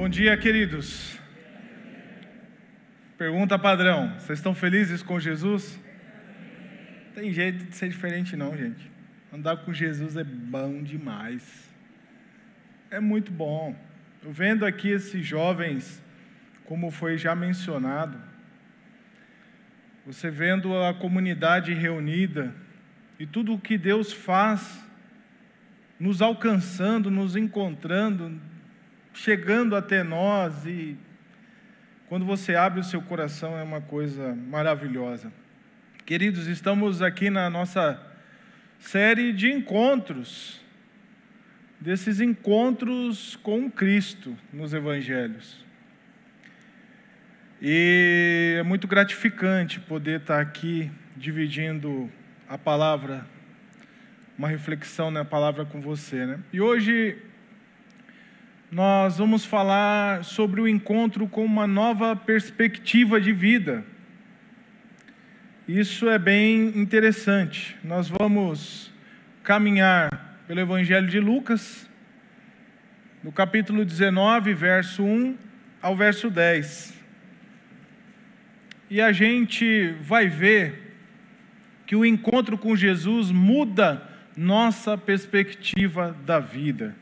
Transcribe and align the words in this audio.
Bom 0.00 0.08
dia, 0.08 0.36
queridos. 0.36 1.18
Pergunta 3.18 3.58
padrão: 3.58 4.14
vocês 4.16 4.38
estão 4.38 4.54
felizes 4.54 5.02
com 5.02 5.18
Jesus? 5.18 5.76
Tem 7.16 7.32
jeito 7.32 7.64
de 7.64 7.74
ser 7.74 7.88
diferente, 7.88 8.36
não, 8.36 8.56
gente. 8.56 8.88
Andar 9.32 9.56
com 9.56 9.74
Jesus 9.74 10.16
é 10.16 10.22
bom 10.22 10.84
demais. 10.84 11.68
É 12.92 13.00
muito 13.00 13.32
bom. 13.32 13.74
Eu 14.22 14.30
vendo 14.30 14.64
aqui 14.64 14.88
esses 14.88 15.26
jovens, 15.26 16.00
como 16.64 16.92
foi 16.92 17.18
já 17.18 17.34
mencionado, 17.34 18.16
você 20.06 20.30
vendo 20.30 20.80
a 20.80 20.94
comunidade 20.94 21.74
reunida 21.74 22.54
e 23.18 23.26
tudo 23.26 23.52
o 23.52 23.58
que 23.58 23.76
Deus 23.76 24.12
faz, 24.12 24.80
nos 25.98 26.22
alcançando, 26.22 27.10
nos 27.10 27.34
encontrando, 27.34 28.40
chegando 29.18 29.74
até 29.74 30.04
nós 30.04 30.64
e 30.64 30.96
quando 32.08 32.24
você 32.24 32.54
abre 32.54 32.78
o 32.78 32.84
seu 32.84 33.02
coração 33.02 33.58
é 33.58 33.62
uma 33.64 33.80
coisa 33.80 34.32
maravilhosa. 34.32 35.32
Queridos, 36.06 36.46
estamos 36.46 37.02
aqui 37.02 37.28
na 37.28 37.50
nossa 37.50 38.00
série 38.78 39.32
de 39.32 39.50
encontros, 39.50 40.60
desses 41.80 42.20
encontros 42.20 43.34
com 43.42 43.68
Cristo 43.68 44.36
nos 44.52 44.72
evangelhos. 44.72 45.66
E 47.60 48.54
é 48.56 48.62
muito 48.62 48.86
gratificante 48.86 49.80
poder 49.80 50.20
estar 50.20 50.40
aqui 50.40 50.92
dividindo 51.16 52.08
a 52.48 52.56
palavra, 52.56 53.26
uma 54.38 54.46
reflexão 54.46 55.10
na 55.10 55.24
palavra 55.24 55.64
com 55.64 55.80
você, 55.80 56.24
né? 56.24 56.38
E 56.52 56.60
hoje 56.60 57.18
nós 58.70 59.16
vamos 59.16 59.46
falar 59.46 60.24
sobre 60.24 60.60
o 60.60 60.68
encontro 60.68 61.26
com 61.26 61.42
uma 61.42 61.66
nova 61.66 62.14
perspectiva 62.14 63.18
de 63.18 63.32
vida. 63.32 63.82
Isso 65.66 66.08
é 66.08 66.18
bem 66.18 66.78
interessante. 66.78 67.76
Nós 67.82 68.10
vamos 68.10 68.92
caminhar 69.42 70.38
pelo 70.46 70.60
Evangelho 70.60 71.06
de 71.08 71.18
Lucas, 71.18 71.88
no 73.24 73.32
capítulo 73.32 73.86
19, 73.86 74.52
verso 74.52 75.02
1 75.02 75.36
ao 75.80 75.96
verso 75.96 76.28
10. 76.28 76.94
E 78.90 79.00
a 79.00 79.12
gente 79.12 79.94
vai 80.02 80.28
ver 80.28 80.94
que 81.86 81.96
o 81.96 82.04
encontro 82.04 82.58
com 82.58 82.76
Jesus 82.76 83.30
muda 83.30 84.02
nossa 84.36 84.96
perspectiva 84.98 86.14
da 86.26 86.38
vida 86.38 86.94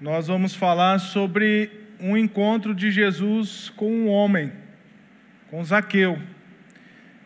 nós 0.00 0.28
vamos 0.28 0.54
falar 0.54 0.98
sobre 0.98 1.70
um 2.00 2.16
encontro 2.16 2.74
de 2.74 2.90
Jesus 2.90 3.70
com 3.76 3.92
um 3.92 4.08
homem, 4.08 4.50
com 5.50 5.62
Zaqueu. 5.62 6.18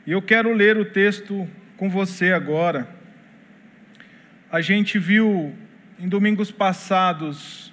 E 0.05 0.11
eu 0.11 0.20
quero 0.20 0.53
ler 0.53 0.77
o 0.77 0.84
texto 0.84 1.48
com 1.77 1.89
você 1.89 2.33
agora. 2.33 2.89
A 4.50 4.61
gente 4.61 4.98
viu 4.98 5.55
em 6.00 6.08
domingos 6.08 6.50
passados 6.50 7.72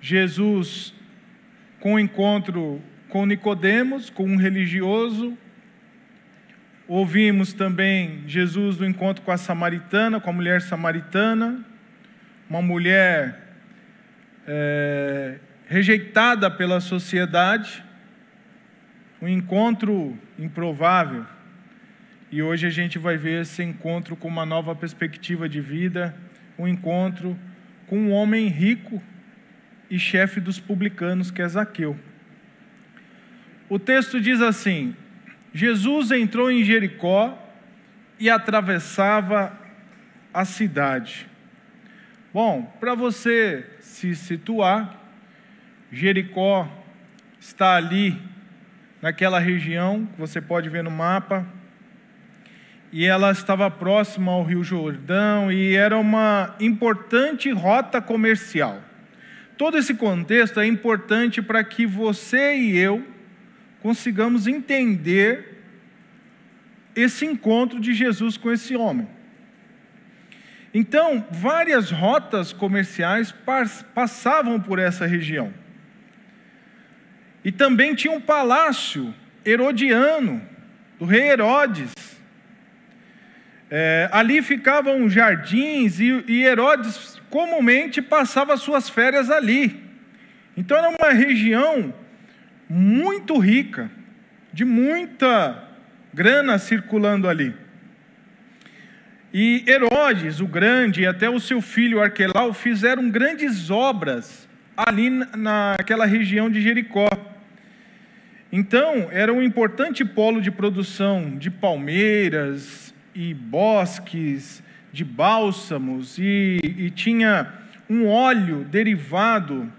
Jesus 0.00 0.94
com 1.78 1.94
um 1.94 1.98
encontro 1.98 2.80
com 3.10 3.26
Nicodemos, 3.26 4.08
com 4.08 4.24
um 4.24 4.36
religioso. 4.36 5.36
Ouvimos 6.88 7.52
também 7.52 8.22
Jesus 8.26 8.78
no 8.78 8.86
encontro 8.86 9.22
com 9.22 9.30
a 9.30 9.36
samaritana, 9.36 10.18
com 10.18 10.30
a 10.30 10.32
mulher 10.32 10.62
samaritana, 10.62 11.62
uma 12.48 12.62
mulher 12.62 13.45
é, 14.46 15.38
rejeitada 15.66 16.50
pela 16.50 16.80
sociedade, 16.80 17.84
um 19.20 19.28
encontro 19.28 20.16
improvável. 20.38 21.24
E 22.30 22.42
hoje 22.42 22.66
a 22.66 22.70
gente 22.70 22.98
vai 22.98 23.16
ver 23.16 23.42
esse 23.42 23.62
encontro 23.62 24.16
com 24.16 24.28
uma 24.28 24.46
nova 24.46 24.74
perspectiva 24.74 25.48
de 25.48 25.60
vida, 25.60 26.14
um 26.58 26.66
encontro 26.66 27.38
com 27.86 27.98
um 27.98 28.12
homem 28.12 28.48
rico 28.48 29.02
e 29.90 29.98
chefe 29.98 30.40
dos 30.40 30.58
publicanos, 30.58 31.30
que 31.30 31.40
é 31.40 31.48
Zaqueu. 31.48 31.98
O 33.68 33.78
texto 33.78 34.20
diz 34.20 34.40
assim: 34.40 34.94
Jesus 35.52 36.10
entrou 36.10 36.50
em 36.50 36.62
Jericó 36.62 37.42
e 38.18 38.28
atravessava 38.28 39.56
a 40.32 40.44
cidade. 40.44 41.28
Bom, 42.36 42.70
para 42.78 42.94
você 42.94 43.64
se 43.80 44.14
situar, 44.14 44.94
Jericó 45.90 46.68
está 47.40 47.76
ali, 47.76 48.14
naquela 49.00 49.38
região, 49.38 50.04
que 50.04 50.20
você 50.20 50.38
pode 50.38 50.68
ver 50.68 50.84
no 50.84 50.90
mapa, 50.90 51.46
e 52.92 53.06
ela 53.06 53.30
estava 53.30 53.70
próxima 53.70 54.32
ao 54.32 54.44
Rio 54.44 54.62
Jordão 54.62 55.50
e 55.50 55.76
era 55.76 55.96
uma 55.96 56.54
importante 56.60 57.50
rota 57.50 58.02
comercial. 58.02 58.82
Todo 59.56 59.78
esse 59.78 59.94
contexto 59.94 60.60
é 60.60 60.66
importante 60.66 61.40
para 61.40 61.64
que 61.64 61.86
você 61.86 62.54
e 62.54 62.76
eu 62.76 63.02
consigamos 63.80 64.46
entender 64.46 65.64
esse 66.94 67.24
encontro 67.24 67.80
de 67.80 67.94
Jesus 67.94 68.36
com 68.36 68.52
esse 68.52 68.76
homem. 68.76 69.15
Então, 70.78 71.26
várias 71.30 71.90
rotas 71.90 72.52
comerciais 72.52 73.34
passavam 73.94 74.60
por 74.60 74.78
essa 74.78 75.06
região. 75.06 75.50
E 77.42 77.50
também 77.50 77.94
tinha 77.94 78.12
um 78.12 78.20
palácio 78.20 79.14
herodiano, 79.42 80.42
do 80.98 81.06
rei 81.06 81.30
Herodes. 81.30 81.94
É, 83.70 84.10
ali 84.12 84.42
ficavam 84.42 85.08
jardins 85.08 85.98
e, 85.98 86.22
e 86.28 86.44
Herodes 86.44 87.22
comumente 87.30 88.02
passava 88.02 88.54
suas 88.58 88.90
férias 88.90 89.30
ali. 89.30 89.82
Então 90.58 90.76
era 90.76 90.90
uma 90.90 91.10
região 91.10 91.94
muito 92.68 93.38
rica, 93.38 93.90
de 94.52 94.66
muita 94.66 95.70
grana 96.12 96.58
circulando 96.58 97.26
ali. 97.26 97.64
E 99.38 99.62
Herodes, 99.68 100.40
o 100.40 100.46
grande, 100.46 101.02
e 101.02 101.06
até 101.06 101.28
o 101.28 101.38
seu 101.38 101.60
filho 101.60 102.00
Arquelau 102.00 102.54
fizeram 102.54 103.10
grandes 103.10 103.70
obras 103.70 104.48
ali 104.74 105.10
naquela 105.10 106.06
região 106.06 106.48
de 106.48 106.62
Jericó. 106.62 107.06
Então, 108.50 109.08
era 109.12 109.30
um 109.34 109.42
importante 109.42 110.06
polo 110.06 110.40
de 110.40 110.50
produção 110.50 111.36
de 111.36 111.50
palmeiras 111.50 112.94
e 113.14 113.34
bosques, 113.34 114.62
de 114.90 115.04
bálsamos, 115.04 116.16
e, 116.16 116.58
e 116.64 116.90
tinha 116.90 117.52
um 117.90 118.06
óleo 118.06 118.64
derivado 118.64 119.70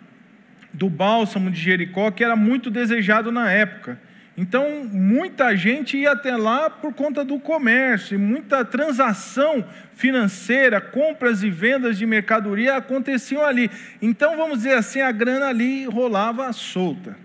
do 0.72 0.88
bálsamo 0.88 1.50
de 1.50 1.59
Jericó 1.59 2.12
que 2.12 2.24
era 2.24 2.35
muito 2.35 2.69
desejado 2.69 3.31
na 3.31 3.51
época. 3.51 4.00
Então, 4.38 4.84
muita 4.84 5.58
gente 5.58 5.98
ia 5.98 6.12
até 6.12 6.38
lá 6.38 6.70
por 6.70 6.94
conta 6.94 7.25
do 7.25 7.40
comércio, 7.40 8.20
muita 8.20 8.64
transação 8.64 9.66
financeira, 9.96 10.80
compras 10.80 11.42
e 11.42 11.50
vendas 11.50 11.98
de 11.98 12.06
mercadoria 12.06 12.75
aconteciam 12.75 13.44
ali. 13.44 13.72
Então, 14.00 14.38
vamos 14.38 14.59
dizer 14.59 14.75
assim, 14.75 15.02
a 15.02 15.12
grana 15.12 15.48
ali 15.48 15.86
rolava 15.86 16.53
solta. 16.53 17.18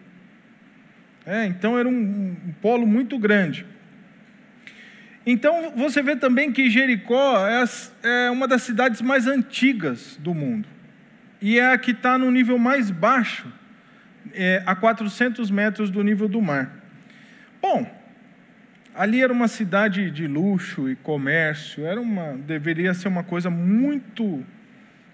É, 1.27 1.45
então, 1.45 1.78
era 1.78 1.87
um, 1.87 1.93
um 1.93 2.55
polo 2.62 2.87
muito 2.87 3.19
grande. 3.19 3.67
Então, 5.27 5.71
você 5.77 6.03
vê 6.03 6.17
também 6.17 6.50
que 6.50 6.71
Jericó 6.71 7.47
é, 7.47 7.65
é 8.03 8.31
uma 8.31 8.49
das 8.49 8.62
cidades 8.62 9.03
mais 9.03 9.27
antigas 9.27 10.17
do 10.19 10.32
mundo. 10.32 10.67
E 11.43 11.59
é 11.59 11.73
a 11.73 11.76
que 11.76 11.91
está 11.91 12.17
no 12.17 12.31
nível 12.31 12.59
mais 12.59 12.91
baixo, 12.91 13.53
é, 14.32 14.62
a 14.64 14.75
400 14.75 15.50
metros 15.50 15.91
do 15.91 16.03
nível 16.03 16.26
do 16.26 16.41
mar. 16.41 16.81
Bom, 17.62 17.87
ali 18.93 19.23
era 19.23 19.32
uma 19.32 19.47
cidade 19.47 20.11
de 20.11 20.26
luxo 20.26 20.91
e 20.91 20.97
comércio, 20.97 21.87
era 21.87 22.00
uma, 22.00 22.37
deveria 22.37 22.93
ser 22.93 23.06
uma 23.06 23.23
coisa 23.23 23.49
muito 23.49 24.44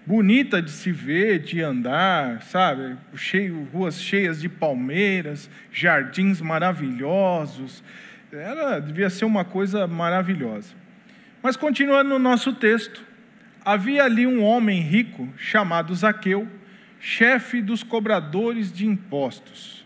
bonita 0.03 0.59
de 0.59 0.71
se 0.71 0.91
ver, 0.91 1.37
de 1.43 1.61
andar, 1.61 2.41
sabe? 2.41 2.97
Cheio, 3.13 3.67
ruas 3.71 4.01
cheias 4.01 4.41
de 4.41 4.49
palmeiras, 4.49 5.47
jardins 5.71 6.41
maravilhosos. 6.41 7.83
Era, 8.33 8.79
devia 8.79 9.11
ser 9.11 9.25
uma 9.25 9.45
coisa 9.45 9.85
maravilhosa. 9.85 10.73
Mas 11.43 11.55
continuando 11.55 12.09
no 12.09 12.17
nosso 12.17 12.53
texto, 12.53 13.05
havia 13.63 14.05
ali 14.05 14.25
um 14.25 14.43
homem 14.43 14.81
rico 14.81 15.29
chamado 15.37 15.93
Zaqueu, 15.93 16.47
chefe 16.99 17.61
dos 17.61 17.83
cobradores 17.83 18.73
de 18.73 18.87
impostos 18.87 19.78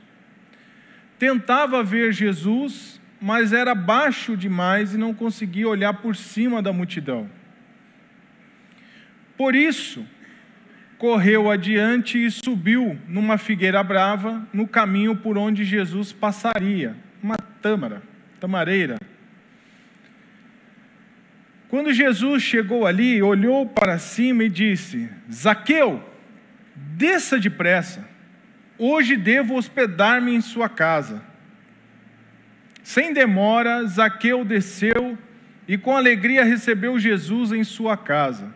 tentava 1.24 1.82
ver 1.82 2.12
Jesus, 2.12 3.00
mas 3.22 3.54
era 3.54 3.74
baixo 3.74 4.36
demais 4.36 4.94
e 4.94 4.98
não 4.98 5.14
conseguia 5.14 5.70
olhar 5.70 5.94
por 5.94 6.18
cima 6.18 6.62
da 6.62 6.74
multidão. 6.74 7.30
Por 9.38 9.56
isso, 9.56 10.06
correu 10.98 11.50
adiante 11.50 12.18
e 12.18 12.30
subiu 12.30 13.00
numa 13.08 13.38
figueira 13.38 13.82
brava 13.82 14.46
no 14.52 14.68
caminho 14.68 15.16
por 15.16 15.38
onde 15.38 15.64
Jesus 15.64 16.12
passaria, 16.12 16.94
uma 17.24 17.38
tâmara, 17.38 18.04
tamareira. 18.38 18.98
Quando 21.70 21.94
Jesus 21.94 22.44
chegou 22.44 22.86
ali, 22.86 23.24
olhou 23.24 23.66
para 23.66 23.98
cima 23.98 24.44
e 24.44 24.50
disse: 24.50 25.10
Zaqueu, 25.32 26.04
desça 26.76 27.40
depressa, 27.40 28.13
hoje 28.78 29.16
devo 29.16 29.56
hospedar-me 29.56 30.34
em 30.34 30.42
sua 30.42 30.68
casa. 30.70 31.22
Sem 32.84 33.14
demora, 33.14 33.86
Zaqueu 33.86 34.44
desceu 34.44 35.18
e 35.68 35.78
com 35.78 35.96
alegria 35.96 36.44
recebeu 36.44 37.00
Jesus 37.00 37.52
em 37.52 37.64
sua 37.64 37.96
casa. 37.96 38.54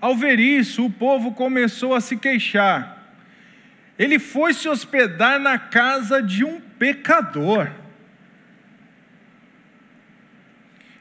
Ao 0.00 0.16
ver 0.16 0.40
isso, 0.40 0.84
o 0.84 0.90
povo 0.90 1.32
começou 1.32 1.94
a 1.94 2.00
se 2.00 2.16
queixar. 2.16 3.14
Ele 3.98 4.18
foi 4.18 4.54
se 4.54 4.68
hospedar 4.68 5.38
na 5.38 5.58
casa 5.58 6.22
de 6.22 6.44
um 6.44 6.60
pecador. 6.60 7.70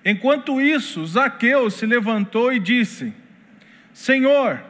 Enquanto 0.03 0.59
isso, 0.59 1.05
Zaqueu 1.05 1.69
se 1.69 1.85
levantou 1.85 2.51
e 2.51 2.59
disse: 2.59 3.13
Senhor, 3.93 4.61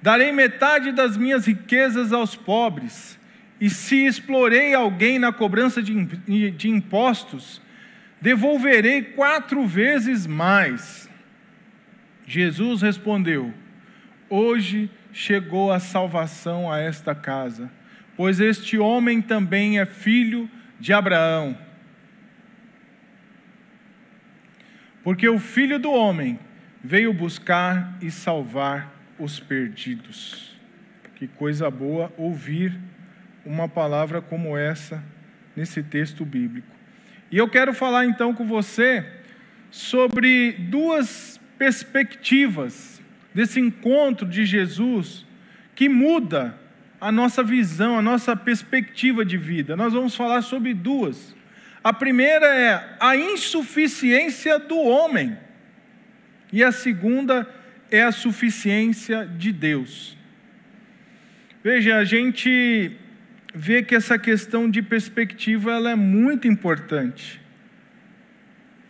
darei 0.00 0.32
metade 0.32 0.92
das 0.92 1.16
minhas 1.16 1.46
riquezas 1.46 2.12
aos 2.12 2.36
pobres, 2.36 3.18
e 3.60 3.68
se 3.68 4.06
explorei 4.06 4.72
alguém 4.72 5.18
na 5.18 5.32
cobrança 5.32 5.82
de, 5.82 6.68
impostos, 6.68 7.60
devolverei 8.20 9.02
quatro 9.02 9.66
vezes 9.66 10.26
mais. 10.26 11.10
Jesus 12.24 12.82
respondeu: 12.82 13.52
Hoje 14.30 14.88
chegou 15.12 15.72
a 15.72 15.80
salvação 15.80 16.70
a 16.70 16.78
esta 16.78 17.14
casa, 17.16 17.70
pois 18.16 18.38
este 18.38 18.78
homem 18.78 19.20
também 19.20 19.80
é 19.80 19.86
filho 19.86 20.48
de 20.78 20.92
Abraão. 20.92 21.58
Porque 25.02 25.28
o 25.28 25.38
filho 25.38 25.80
do 25.80 25.90
homem 25.90 26.38
veio 26.84 27.12
buscar 27.12 27.96
e 28.00 28.10
salvar 28.10 28.97
os 29.18 29.40
perdidos. 29.40 30.56
Que 31.16 31.26
coisa 31.26 31.70
boa 31.70 32.12
ouvir 32.16 32.78
uma 33.44 33.68
palavra 33.68 34.20
como 34.20 34.56
essa 34.56 35.02
nesse 35.56 35.82
texto 35.82 36.24
bíblico. 36.24 36.68
E 37.30 37.36
eu 37.36 37.48
quero 37.48 37.74
falar 37.74 38.06
então 38.06 38.32
com 38.34 38.46
você 38.46 39.04
sobre 39.70 40.52
duas 40.52 41.40
perspectivas 41.58 43.02
desse 43.34 43.60
encontro 43.60 44.26
de 44.26 44.44
Jesus 44.46 45.26
que 45.74 45.88
muda 45.88 46.58
a 47.00 47.12
nossa 47.12 47.42
visão, 47.42 47.98
a 47.98 48.02
nossa 48.02 48.34
perspectiva 48.34 49.24
de 49.24 49.36
vida. 49.36 49.76
Nós 49.76 49.92
vamos 49.92 50.14
falar 50.14 50.42
sobre 50.42 50.74
duas. 50.74 51.34
A 51.82 51.92
primeira 51.92 52.46
é 52.46 52.96
a 52.98 53.16
insuficiência 53.16 54.58
do 54.58 54.78
homem, 54.78 55.36
e 56.52 56.64
a 56.64 56.72
segunda 56.72 57.46
é 57.90 58.02
a 58.02 58.12
suficiência 58.12 59.24
de 59.26 59.52
Deus. 59.52 60.16
Veja, 61.62 61.96
a 61.96 62.04
gente 62.04 62.92
vê 63.54 63.82
que 63.82 63.94
essa 63.94 64.18
questão 64.18 64.70
de 64.70 64.82
perspectiva 64.82 65.72
ela 65.72 65.90
é 65.90 65.96
muito 65.96 66.46
importante 66.46 67.40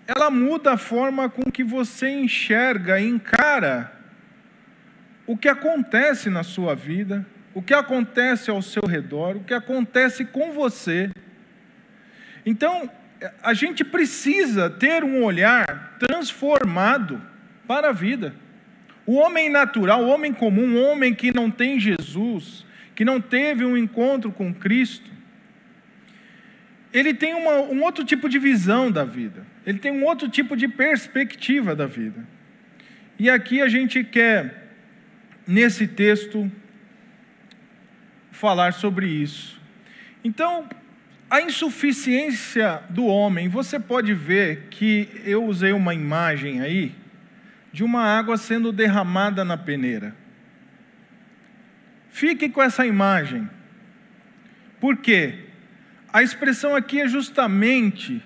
ela 0.08 0.30
muda 0.30 0.72
a 0.72 0.76
forma 0.78 1.28
com 1.28 1.50
que 1.50 1.62
você 1.62 2.08
enxerga 2.08 2.98
e 2.98 3.06
encara 3.06 3.92
o 5.26 5.36
que 5.36 5.50
acontece 5.50 6.30
na 6.30 6.42
sua 6.42 6.74
vida, 6.74 7.26
o 7.52 7.60
que 7.60 7.74
acontece 7.74 8.50
ao 8.50 8.62
seu 8.62 8.82
redor, 8.86 9.36
o 9.36 9.44
que 9.44 9.52
acontece 9.52 10.24
com 10.24 10.50
você. 10.52 11.10
Então, 12.46 12.90
a 13.42 13.52
gente 13.52 13.84
precisa 13.84 14.70
ter 14.70 15.04
um 15.04 15.22
olhar 15.22 15.98
transformado 15.98 17.20
para 17.66 17.90
a 17.90 17.92
vida. 17.92 18.34
O 19.08 19.14
homem 19.14 19.48
natural, 19.48 20.04
o 20.04 20.08
homem 20.08 20.34
comum, 20.34 20.76
o 20.76 20.82
homem 20.82 21.14
que 21.14 21.32
não 21.32 21.50
tem 21.50 21.80
Jesus, 21.80 22.66
que 22.94 23.06
não 23.06 23.22
teve 23.22 23.64
um 23.64 23.74
encontro 23.74 24.30
com 24.30 24.52
Cristo, 24.52 25.10
ele 26.92 27.14
tem 27.14 27.32
uma, 27.32 27.52
um 27.52 27.82
outro 27.82 28.04
tipo 28.04 28.28
de 28.28 28.38
visão 28.38 28.92
da 28.92 29.06
vida, 29.06 29.46
ele 29.64 29.78
tem 29.78 29.90
um 29.90 30.04
outro 30.04 30.28
tipo 30.28 30.54
de 30.54 30.68
perspectiva 30.68 31.74
da 31.74 31.86
vida. 31.86 32.22
E 33.18 33.30
aqui 33.30 33.62
a 33.62 33.68
gente 33.70 34.04
quer, 34.04 34.74
nesse 35.46 35.88
texto, 35.88 36.52
falar 38.30 38.74
sobre 38.74 39.06
isso. 39.06 39.58
Então, 40.22 40.68
a 41.30 41.40
insuficiência 41.40 42.82
do 42.90 43.06
homem, 43.06 43.48
você 43.48 43.80
pode 43.80 44.12
ver 44.12 44.66
que 44.68 45.08
eu 45.24 45.46
usei 45.46 45.72
uma 45.72 45.94
imagem 45.94 46.60
aí 46.60 47.07
de 47.72 47.84
uma 47.84 48.02
água 48.02 48.36
sendo 48.36 48.72
derramada 48.72 49.44
na 49.44 49.56
peneira. 49.56 50.14
Fique 52.08 52.48
com 52.48 52.62
essa 52.62 52.86
imagem. 52.86 53.48
Por 54.80 54.96
quê? 54.96 55.46
A 56.12 56.22
expressão 56.22 56.74
aqui 56.74 57.00
é 57.00 57.08
justamente 57.08 58.22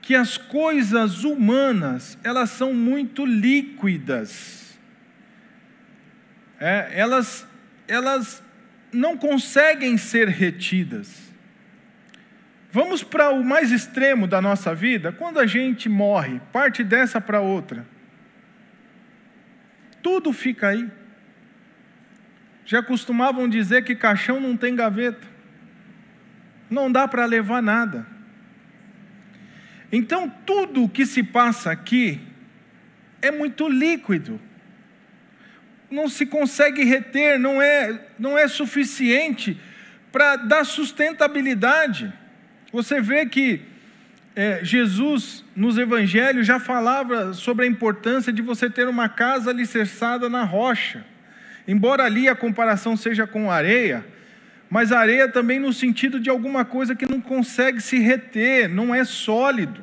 que 0.00 0.14
as 0.14 0.36
coisas 0.36 1.24
humanas, 1.24 2.18
elas 2.22 2.50
são 2.50 2.72
muito 2.72 3.24
líquidas. 3.26 4.78
É, 6.60 6.92
elas, 6.92 7.46
elas 7.86 8.42
não 8.92 9.16
conseguem 9.16 9.96
ser 9.96 10.28
retidas. 10.28 11.28
Vamos 12.70 13.02
para 13.02 13.30
o 13.30 13.42
mais 13.42 13.72
extremo 13.72 14.26
da 14.26 14.40
nossa 14.40 14.74
vida, 14.74 15.10
quando 15.10 15.40
a 15.40 15.46
gente 15.46 15.88
morre, 15.88 16.40
parte 16.52 16.84
dessa 16.84 17.20
para 17.20 17.40
outra. 17.40 17.86
Tudo 20.02 20.32
fica 20.32 20.68
aí. 20.68 20.88
Já 22.64 22.82
costumavam 22.82 23.48
dizer 23.48 23.84
que 23.84 23.94
caixão 23.96 24.40
não 24.40 24.56
tem 24.56 24.74
gaveta. 24.74 25.26
Não 26.68 26.92
dá 26.92 27.08
para 27.08 27.24
levar 27.24 27.62
nada. 27.62 28.06
Então, 29.90 30.28
tudo 30.44 30.84
o 30.84 30.88
que 30.88 31.06
se 31.06 31.22
passa 31.22 31.70
aqui 31.70 32.20
é 33.22 33.30
muito 33.30 33.68
líquido. 33.68 34.40
Não 35.90 36.08
se 36.08 36.26
consegue 36.26 36.84
reter, 36.84 37.38
não 37.38 37.62
é, 37.62 38.06
não 38.18 38.36
é 38.36 38.46
suficiente 38.46 39.58
para 40.12 40.36
dar 40.36 40.64
sustentabilidade. 40.64 42.12
Você 42.70 43.00
vê 43.00 43.24
que 43.24 43.62
é, 44.38 44.64
Jesus, 44.64 45.44
nos 45.56 45.76
evangelhos, 45.78 46.46
já 46.46 46.60
falava 46.60 47.34
sobre 47.34 47.64
a 47.64 47.68
importância 47.68 48.32
de 48.32 48.40
você 48.40 48.70
ter 48.70 48.86
uma 48.86 49.08
casa 49.08 49.50
alicerçada 49.50 50.28
na 50.28 50.44
rocha. 50.44 51.04
Embora 51.66 52.04
ali 52.04 52.28
a 52.28 52.36
comparação 52.36 52.96
seja 52.96 53.26
com 53.26 53.50
areia, 53.50 54.06
mas 54.70 54.92
areia 54.92 55.26
também 55.26 55.58
no 55.58 55.72
sentido 55.72 56.20
de 56.20 56.30
alguma 56.30 56.64
coisa 56.64 56.94
que 56.94 57.04
não 57.04 57.20
consegue 57.20 57.80
se 57.80 57.98
reter, 57.98 58.68
não 58.68 58.94
é 58.94 59.04
sólido. 59.04 59.80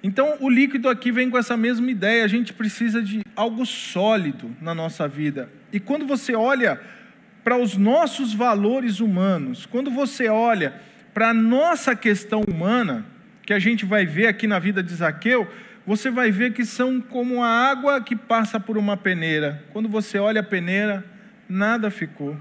Então, 0.00 0.36
o 0.38 0.48
líquido 0.48 0.88
aqui 0.88 1.10
vem 1.10 1.28
com 1.28 1.36
essa 1.36 1.56
mesma 1.56 1.90
ideia, 1.90 2.24
a 2.24 2.28
gente 2.28 2.52
precisa 2.52 3.02
de 3.02 3.20
algo 3.34 3.66
sólido 3.66 4.56
na 4.60 4.76
nossa 4.76 5.08
vida. 5.08 5.50
E 5.72 5.80
quando 5.80 6.06
você 6.06 6.36
olha 6.36 6.80
para 7.42 7.56
os 7.56 7.76
nossos 7.76 8.32
valores 8.32 9.00
humanos, 9.00 9.66
quando 9.66 9.90
você 9.90 10.28
olha 10.28 10.72
para 11.12 11.30
a 11.30 11.34
nossa 11.34 11.96
questão 11.96 12.42
humana, 12.42 13.04
que 13.42 13.52
a 13.52 13.58
gente 13.58 13.84
vai 13.84 14.06
ver 14.06 14.26
aqui 14.26 14.46
na 14.46 14.58
vida 14.58 14.82
de 14.82 14.94
Zaqueu, 14.94 15.48
você 15.86 16.10
vai 16.10 16.30
ver 16.30 16.52
que 16.52 16.64
são 16.64 17.00
como 17.00 17.42
a 17.42 17.48
água 17.48 18.00
que 18.00 18.14
passa 18.14 18.60
por 18.60 18.76
uma 18.76 18.96
peneira. 18.96 19.64
Quando 19.72 19.88
você 19.88 20.18
olha 20.18 20.40
a 20.40 20.44
peneira, 20.44 21.04
nada 21.48 21.90
ficou. 21.90 22.36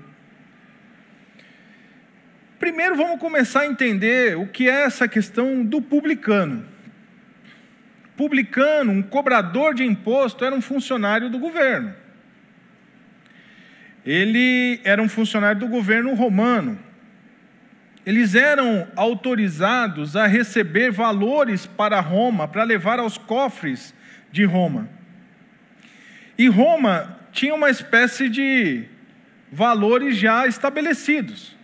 Primeiro 2.59 2.95
vamos 2.95 3.19
começar 3.19 3.61
a 3.61 3.67
entender 3.67 4.37
o 4.37 4.45
que 4.45 4.69
é 4.69 4.83
essa 4.83 5.07
questão 5.07 5.63
do 5.63 5.81
publicano. 5.81 6.65
Publicano, 8.17 8.91
um 8.91 9.01
cobrador 9.01 9.73
de 9.73 9.83
imposto, 9.85 10.43
era 10.43 10.53
um 10.53 10.61
funcionário 10.61 11.29
do 11.29 11.39
governo. 11.39 11.93
Ele 14.05 14.81
era 14.83 15.01
um 15.01 15.07
funcionário 15.07 15.59
do 15.61 15.67
governo 15.67 16.13
romano. 16.13 16.77
Eles 18.09 18.33
eram 18.33 18.87
autorizados 18.95 20.15
a 20.15 20.25
receber 20.25 20.89
valores 20.89 21.67
para 21.67 21.99
Roma, 21.99 22.47
para 22.47 22.63
levar 22.63 22.97
aos 22.97 23.19
cofres 23.19 23.93
de 24.31 24.43
Roma. 24.45 24.89
E 26.35 26.47
Roma 26.47 27.19
tinha 27.31 27.53
uma 27.53 27.69
espécie 27.69 28.27
de 28.27 28.85
valores 29.51 30.17
já 30.17 30.47
estabelecidos. 30.47 31.55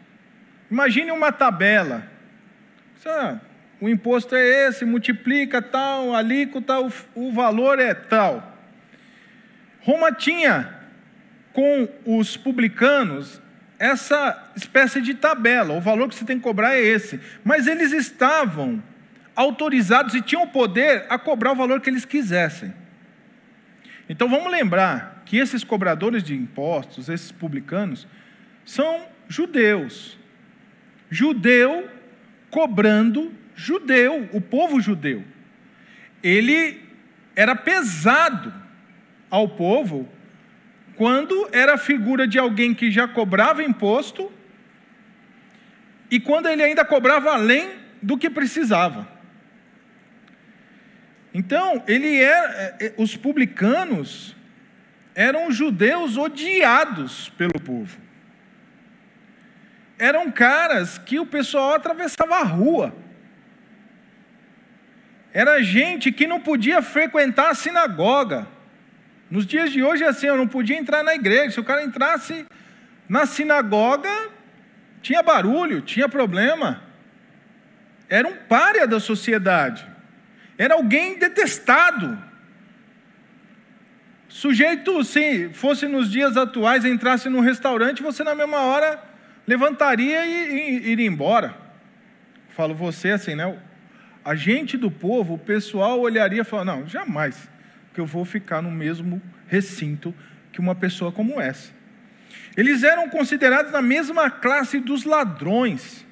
Imagine 0.70 1.10
uma 1.10 1.32
tabela. 1.32 2.04
o 3.82 3.90
imposto 3.90 4.36
é 4.36 4.68
esse, 4.68 4.86
multiplica 4.86 5.64
tal, 5.64 6.14
alíquota, 6.14 6.80
o, 6.80 6.92
o 7.16 7.34
valor 7.34 7.80
é 7.80 7.96
tal. 7.96 8.56
Roma 9.82 10.12
tinha 10.12 10.75
com 11.54 11.90
os 12.06 12.38
publicanos 12.38 13.42
essa 13.86 14.51
espécie 14.56 15.01
de 15.01 15.13
tabela, 15.13 15.74
o 15.74 15.82
valor 15.82 16.10
que 16.10 16.15
você 16.15 16.25
tem 16.25 16.38
que 16.38 16.44
cobrar 16.44 16.75
é 16.75 16.82
esse. 16.82 17.20
Mas 17.44 17.68
eles 17.68 17.92
estavam 17.92 18.82
autorizados 19.36 20.13
e 20.15 20.22
tinham 20.22 20.44
o 20.44 20.48
poder 20.48 21.06
a 21.10 21.20
cobrar 21.20 21.51
o 21.51 21.56
valor 21.56 21.82
que 21.82 21.89
eles 21.89 22.06
quisessem. 22.06 22.74
Então 24.10 24.30
vamos 24.30 24.51
lembrar 24.51 25.24
que 25.25 25.38
esses 25.38 25.63
cobradores 25.63 26.24
de 26.24 26.36
impostos, 26.36 27.10
esses 27.10 27.32
publicanos, 27.32 28.08
são 28.63 29.06
judeus. 29.27 30.18
Judeu 31.10 31.89
cobrando 32.50 33.34
judeu, 33.56 34.30
o 34.32 34.42
povo 34.42 34.80
judeu. 34.80 35.24
Ele 36.24 36.82
era 37.36 37.56
pesado 37.56 38.54
ao 39.30 39.50
povo 39.50 40.08
quando 40.96 41.50
era 41.52 41.78
figura 41.78 42.28
de 42.28 42.40
alguém 42.40 42.74
que 42.74 42.90
já 42.90 43.08
cobrava 43.08 43.64
imposto 43.64 44.32
e 46.10 46.20
quando 46.20 46.48
ele 46.48 46.64
ainda 46.64 46.86
cobrava 46.86 47.32
além 47.32 47.74
do 48.02 48.18
que 48.18 48.30
precisava. 48.30 49.08
Então, 51.34 51.84
ele 51.86 52.22
era, 52.22 52.48
é, 52.54 52.75
é, 52.80 52.94
os 52.98 53.18
publicanos 53.18 54.36
eram 55.14 55.52
judeus 55.52 56.18
odiados 56.18 57.30
pelo 57.38 57.60
povo. 57.60 57.98
Eram 59.98 60.32
caras 60.32 60.98
que 60.98 61.20
o 61.20 61.25
pessoal 61.25 61.74
atravessava 61.74 62.36
a 62.36 62.44
rua. 62.44 62.96
Era 65.34 65.62
gente 65.62 66.12
que 66.12 66.25
não 66.25 66.40
podia 66.40 66.82
frequentar 66.82 67.50
a 67.50 67.56
sinagoga. 67.56 68.48
Nos 69.29 69.46
dias 69.46 69.72
de 69.72 69.82
hoje 69.82 70.03
é 70.03 70.08
assim, 70.08 70.27
eu 70.27 70.38
não 70.38 70.48
podia 70.48 70.77
entrar 70.77 71.03
na 71.03 71.15
igreja. 71.15 71.51
Se 71.51 71.60
o 71.60 71.63
cara 71.63 71.84
entrasse 71.84 72.46
na 73.10 73.25
sinagoga, 73.25 74.12
tinha 75.01 75.24
barulho, 75.24 75.82
tinha 75.82 76.08
problema. 76.08 76.82
Era 78.08 78.27
um 78.27 78.36
párea 78.36 78.88
da 78.88 79.00
sociedade. 79.00 79.86
Era 80.58 80.75
alguém 80.75 81.17
detestado. 81.17 82.17
Sujeito, 84.27 85.03
se 85.03 85.50
fosse 85.53 85.88
nos 85.88 86.12
dias 86.12 86.38
atuais, 86.38 86.86
entrasse 86.86 87.29
num 87.29 87.39
restaurante, 87.39 88.03
você 88.03 88.24
na 88.24 88.36
mesma 88.36 88.62
hora 88.62 89.01
levantaria 89.48 90.25
e, 90.25 90.86
e 90.86 90.89
iria 90.91 91.08
embora. 91.08 91.55
Falo 92.50 92.75
você 92.75 93.12
assim, 93.12 93.34
né? 93.34 93.58
A 94.24 94.36
gente 94.36 94.77
do 94.77 94.91
povo, 94.91 95.34
o 95.34 95.38
pessoal 95.38 96.00
olharia 96.00 96.41
e 96.41 96.46
falaria: 96.46 96.74
não, 96.74 96.88
jamais 96.88 97.55
que 97.96 98.02
eu 98.02 98.06
vou 98.06 98.25
ficar 98.25 98.62
no 98.62 98.70
mesmo 98.70 99.22
recinto 99.48 100.14
que 100.52 100.60
uma 100.60 100.75
pessoa 100.75 101.14
como 101.14 101.40
essa. 101.40 101.72
Eles 102.58 102.84
eram 102.84 103.10
considerados 103.10 103.72
na 103.72 103.82
mesma 103.82 104.30
classe 104.30 104.82
dos 104.82 105.06
ladrões. 105.06 106.06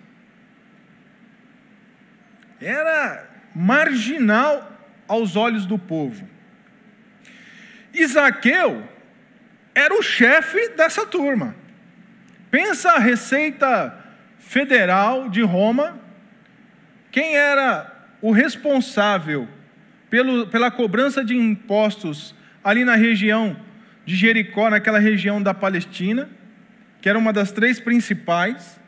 Era 2.62 3.30
marginal 3.54 4.72
aos 5.06 5.36
olhos 5.36 5.66
do 5.66 5.78
povo. 5.78 6.25
Isaqueu 7.94 8.88
era 9.75 9.94
o 9.94 10.02
chefe 10.02 10.70
dessa 10.70 11.06
turma. 11.06 11.54
Pensa 12.50 12.94
a 12.94 13.00
Receita 13.00 13.94
Federal 14.40 15.28
de 15.28 15.42
Roma. 15.42 16.00
Quem 17.12 17.36
era 17.36 17.92
o 18.22 18.32
responsável 18.32 19.50
pelo, 20.13 20.46
pela 20.46 20.70
cobrança 20.70 21.25
de 21.25 21.36
impostos 21.36 22.36
ali 22.63 22.86
na 22.86 22.93
região 22.93 23.58
de 24.05 24.15
Jericó, 24.15 24.70
naquela 24.70 25.00
região 25.00 25.41
da 25.41 25.55
Palestina, 25.55 26.29
que 27.01 27.10
era 27.10 27.17
uma 27.17 27.34
das 27.34 27.51
três 27.51 27.79
principais. 27.79 28.79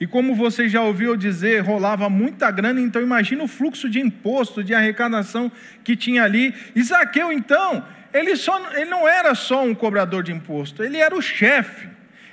E 0.00 0.06
como 0.06 0.34
você 0.34 0.70
já 0.70 0.80
ouviu 0.80 1.14
dizer, 1.14 1.60
rolava 1.60 2.08
muita 2.08 2.50
grana, 2.50 2.80
então 2.80 3.02
imagina 3.02 3.44
o 3.44 3.48
fluxo 3.48 3.86
de 3.86 4.00
imposto, 4.00 4.64
de 4.64 4.72
arrecadação 4.72 5.52
que 5.84 5.94
tinha 5.94 6.24
ali. 6.24 6.54
Isaqueu, 6.74 7.30
então, 7.30 7.86
ele, 8.10 8.34
só, 8.34 8.58
ele 8.72 8.86
não 8.86 9.06
era 9.06 9.34
só 9.34 9.62
um 9.62 9.74
cobrador 9.74 10.22
de 10.22 10.32
imposto, 10.32 10.82
ele 10.82 10.96
era 10.96 11.14
o 11.14 11.20
chefe. 11.20 11.86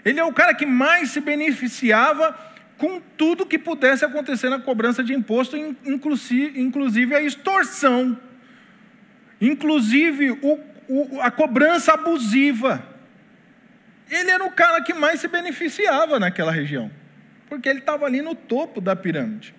Ele 0.06 0.18
é 0.18 0.24
o 0.24 0.32
cara 0.32 0.54
que 0.54 0.66
mais 0.66 1.10
se 1.10 1.20
beneficiava 1.20 2.34
com 2.78 3.02
tudo 3.18 3.46
que 3.46 3.60
pudesse 3.60 4.06
acontecer 4.06 4.48
na 4.48 4.60
cobrança 4.60 5.04
de 5.04 5.14
imposto, 5.14 5.58
inclusive 5.58 7.14
a 7.14 7.22
extorsão 7.22 8.18
inclusive 9.42 10.32
o, 10.32 10.60
o, 10.88 11.22
a 11.22 11.32
cobrança 11.32 11.94
abusiva. 11.94 12.84
Ele 14.10 14.32
era 14.32 14.44
o 14.44 14.52
cara 14.52 14.82
que 14.82 14.94
mais 14.94 15.20
se 15.20 15.28
beneficiava 15.28 16.20
naquela 16.20 16.52
região, 16.52 16.90
porque 17.48 17.70
ele 17.70 17.80
estava 17.80 18.06
ali 18.06 18.22
no 18.22 18.34
topo 18.34 18.82
da 18.82 18.96
pirâmide. 18.96 19.54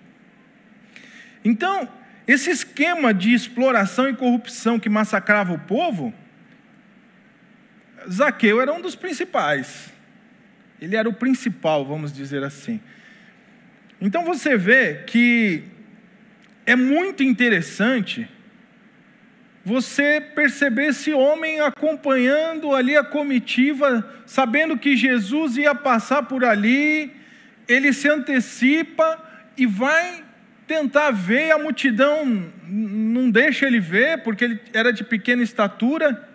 Então, 1.43 1.87
esse 2.27 2.49
esquema 2.49 3.13
de 3.13 3.33
exploração 3.33 4.09
e 4.09 4.15
corrupção 4.15 4.79
que 4.79 4.89
massacrava 4.89 5.53
o 5.53 5.59
povo, 5.59 6.13
Zaqueu 8.09 8.61
era 8.61 8.73
um 8.73 8.81
dos 8.81 8.95
principais. 8.95 9.91
Ele 10.79 10.95
era 10.95 11.07
o 11.07 11.13
principal, 11.13 11.85
vamos 11.85 12.11
dizer 12.11 12.43
assim. 12.43 12.79
Então 13.99 14.25
você 14.25 14.57
vê 14.57 15.03
que 15.05 15.63
é 16.65 16.75
muito 16.75 17.21
interessante 17.23 18.27
você 19.63 20.19
perceber 20.19 20.87
esse 20.87 21.13
homem 21.13 21.59
acompanhando 21.59 22.73
ali 22.73 22.97
a 22.97 23.03
comitiva, 23.03 24.09
sabendo 24.25 24.77
que 24.77 24.97
Jesus 24.97 25.57
ia 25.57 25.75
passar 25.75 26.23
por 26.23 26.43
ali, 26.43 27.15
ele 27.67 27.93
se 27.93 28.09
antecipa 28.09 29.21
e 29.55 29.67
vai 29.67 30.23
tentar 30.65 31.11
ver, 31.11 31.51
a 31.51 31.59
multidão 31.59 32.25
não 32.65 33.29
deixa 33.29 33.67
ele 33.67 33.79
ver, 33.79 34.23
porque 34.23 34.43
ele 34.43 34.59
era 34.73 34.91
de 34.91 35.03
pequena 35.03 35.43
estatura, 35.43 36.27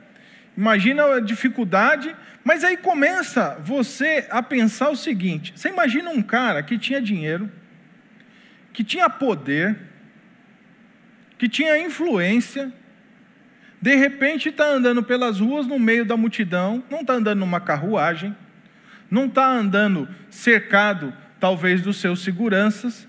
imagina 0.57 1.05
a 1.15 1.21
dificuldade, 1.21 2.15
mas 2.45 2.63
aí 2.63 2.77
começa 2.77 3.59
você 3.61 4.27
a 4.31 4.41
pensar 4.41 4.91
o 4.91 4.97
seguinte: 4.97 5.53
você 5.57 5.69
imagina 5.69 6.11
um 6.11 6.23
cara 6.23 6.63
que 6.63 6.79
tinha 6.79 7.01
dinheiro, 7.01 7.51
que 8.73 8.85
tinha 8.85 9.11
poder, 9.11 9.77
que 11.39 11.49
tinha 11.49 11.79
influência, 11.79 12.73
de 13.87 13.95
repente 13.95 14.49
está 14.49 14.67
andando 14.67 15.01
pelas 15.01 15.39
ruas 15.39 15.65
no 15.65 15.79
meio 15.79 16.05
da 16.05 16.17
multidão, 16.17 16.83
não 16.91 17.03
está 17.03 17.13
andando 17.13 17.39
numa 17.39 17.61
carruagem, 17.61 18.35
não 19.09 19.27
está 19.27 19.47
andando 19.47 20.09
cercado, 20.29 21.15
talvez, 21.39 21.83
dos 21.83 21.99
seus 21.99 22.19
seguranças. 22.19 23.07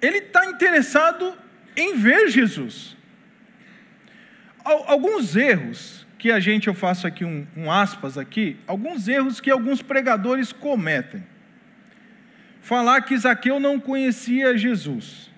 Ele 0.00 0.16
está 0.16 0.46
interessado 0.46 1.34
em 1.76 1.98
ver 1.98 2.30
Jesus. 2.30 2.96
Alguns 4.64 5.36
erros 5.36 6.06
que 6.16 6.32
a 6.32 6.40
gente, 6.40 6.68
eu 6.68 6.74
faço 6.74 7.06
aqui 7.06 7.22
um, 7.22 7.46
um 7.54 7.70
aspas 7.70 8.16
aqui, 8.16 8.56
alguns 8.66 9.06
erros 9.06 9.38
que 9.38 9.50
alguns 9.50 9.82
pregadores 9.82 10.50
cometem. 10.50 11.22
Falar 12.62 13.02
que 13.02 13.18
Zaqueu 13.18 13.60
não 13.60 13.78
conhecia 13.78 14.56
Jesus. 14.56 15.30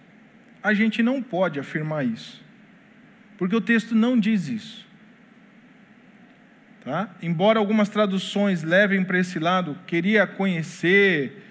A 0.63 0.73
gente 0.73 1.03
não 1.03 1.21
pode 1.21 1.59
afirmar 1.59 2.07
isso 2.07 2.42
porque 3.43 3.57
o 3.57 3.61
texto 3.61 3.93
não 3.93 4.17
diz 4.17 4.47
isso. 4.47 4.87
Tá? 6.85 7.13
Embora 7.21 7.59
algumas 7.59 7.89
traduções 7.89 8.63
levem 8.63 9.03
para 9.03 9.19
esse 9.19 9.41
lado, 9.41 9.77
queria 9.85 10.29
conhecer, 10.29 11.45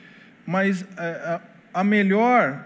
mas 0.46 0.88
a, 0.98 1.04
é, 1.04 1.42
a 1.74 1.84
melhor 1.84 2.66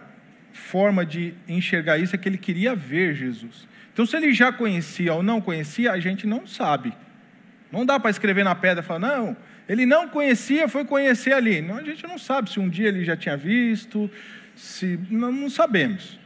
forma 0.53 1.03
de 1.03 1.33
enxergar 1.47 1.97
isso 1.97 2.15
é 2.15 2.19
que 2.19 2.29
ele 2.29 2.37
queria 2.37 2.75
ver 2.75 3.15
Jesus. 3.15 3.67
Então, 3.91 4.05
se 4.05 4.15
ele 4.15 4.31
já 4.31 4.53
conhecia 4.53 5.11
ou 5.15 5.23
não 5.23 5.41
conhecia, 5.41 5.91
a 5.91 5.99
gente 5.99 6.27
não 6.27 6.45
sabe. 6.45 6.93
Não 7.71 7.83
dá 7.83 7.99
para 7.99 8.11
escrever 8.11 8.43
na 8.43 8.53
pedra 8.53 8.83
e 8.83 8.85
falar, 8.85 8.99
não, 8.99 9.35
ele 9.67 9.87
não 9.87 10.07
conhecia, 10.07 10.67
foi 10.67 10.85
conhecer 10.85 11.33
ali. 11.33 11.63
Não, 11.63 11.77
a 11.77 11.83
gente 11.83 12.05
não 12.05 12.19
sabe 12.19 12.51
se 12.51 12.59
um 12.59 12.69
dia 12.69 12.89
ele 12.89 13.03
já 13.03 13.17
tinha 13.17 13.35
visto, 13.35 14.07
se 14.55 14.99
não, 15.09 15.31
não 15.31 15.49
sabemos. 15.49 16.23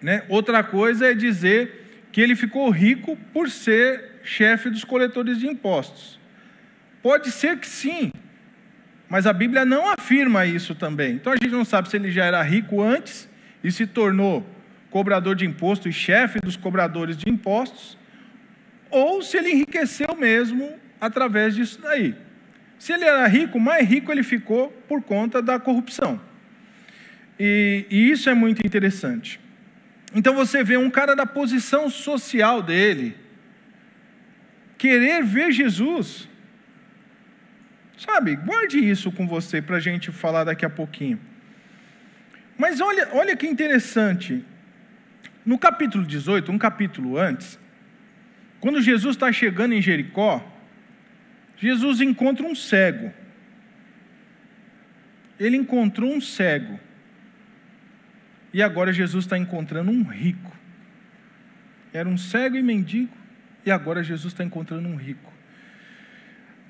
Né? 0.00 0.22
Outra 0.28 0.62
coisa 0.62 1.10
é 1.10 1.14
dizer 1.14 2.08
que 2.12 2.20
ele 2.20 2.36
ficou 2.36 2.70
rico 2.70 3.16
por 3.32 3.50
ser 3.50 4.20
chefe 4.22 4.70
dos 4.70 4.84
coletores 4.84 5.38
de 5.38 5.46
impostos. 5.46 6.18
Pode 7.02 7.30
ser 7.30 7.58
que 7.58 7.68
sim, 7.68 8.12
mas 9.08 9.26
a 9.26 9.32
Bíblia 9.32 9.64
não 9.64 9.88
afirma 9.88 10.44
isso 10.46 10.74
também. 10.74 11.14
Então 11.14 11.32
a 11.32 11.36
gente 11.36 11.52
não 11.52 11.64
sabe 11.64 11.88
se 11.88 11.96
ele 11.96 12.10
já 12.10 12.24
era 12.24 12.42
rico 12.42 12.82
antes 12.82 13.28
e 13.62 13.70
se 13.70 13.86
tornou 13.86 14.44
cobrador 14.90 15.34
de 15.34 15.44
imposto 15.44 15.88
e 15.88 15.92
chefe 15.92 16.40
dos 16.40 16.56
cobradores 16.56 17.16
de 17.16 17.28
impostos, 17.28 17.98
ou 18.90 19.22
se 19.22 19.36
ele 19.36 19.50
enriqueceu 19.50 20.16
mesmo 20.18 20.74
através 21.00 21.54
disso 21.54 21.80
daí. 21.82 22.14
Se 22.78 22.92
ele 22.92 23.04
era 23.04 23.26
rico, 23.26 23.60
mais 23.60 23.86
rico 23.86 24.10
ele 24.10 24.22
ficou 24.22 24.70
por 24.88 25.02
conta 25.02 25.42
da 25.42 25.58
corrupção. 25.58 26.20
E, 27.38 27.84
e 27.90 28.10
isso 28.10 28.30
é 28.30 28.34
muito 28.34 28.66
interessante. 28.66 29.38
Então 30.16 30.34
você 30.34 30.64
vê 30.64 30.78
um 30.78 30.88
cara 30.88 31.14
da 31.14 31.26
posição 31.26 31.90
social 31.90 32.62
dele 32.62 33.14
querer 34.78 35.22
ver 35.22 35.52
Jesus. 35.52 36.26
Sabe, 37.98 38.34
guarde 38.34 38.78
isso 38.78 39.12
com 39.12 39.26
você 39.26 39.60
para 39.60 39.76
a 39.76 39.80
gente 39.80 40.10
falar 40.10 40.44
daqui 40.44 40.64
a 40.64 40.70
pouquinho. 40.70 41.20
Mas 42.56 42.80
olha, 42.80 43.10
olha 43.12 43.36
que 43.36 43.46
interessante. 43.46 44.42
No 45.44 45.58
capítulo 45.58 46.06
18, 46.06 46.50
um 46.50 46.56
capítulo 46.56 47.18
antes, 47.18 47.58
quando 48.58 48.80
Jesus 48.80 49.16
está 49.16 49.30
chegando 49.30 49.74
em 49.74 49.82
Jericó, 49.82 50.42
Jesus 51.58 52.00
encontra 52.00 52.46
um 52.46 52.54
cego. 52.54 53.12
Ele 55.38 55.58
encontrou 55.58 56.10
um 56.10 56.22
cego. 56.22 56.80
E 58.56 58.62
agora 58.62 58.90
Jesus 58.90 59.26
está 59.26 59.36
encontrando 59.36 59.90
um 59.90 60.02
rico. 60.02 60.50
Era 61.92 62.08
um 62.08 62.16
cego 62.16 62.56
e 62.56 62.62
mendigo, 62.62 63.12
e 63.66 63.70
agora 63.70 64.02
Jesus 64.02 64.32
está 64.32 64.42
encontrando 64.42 64.88
um 64.88 64.96
rico. 64.96 65.30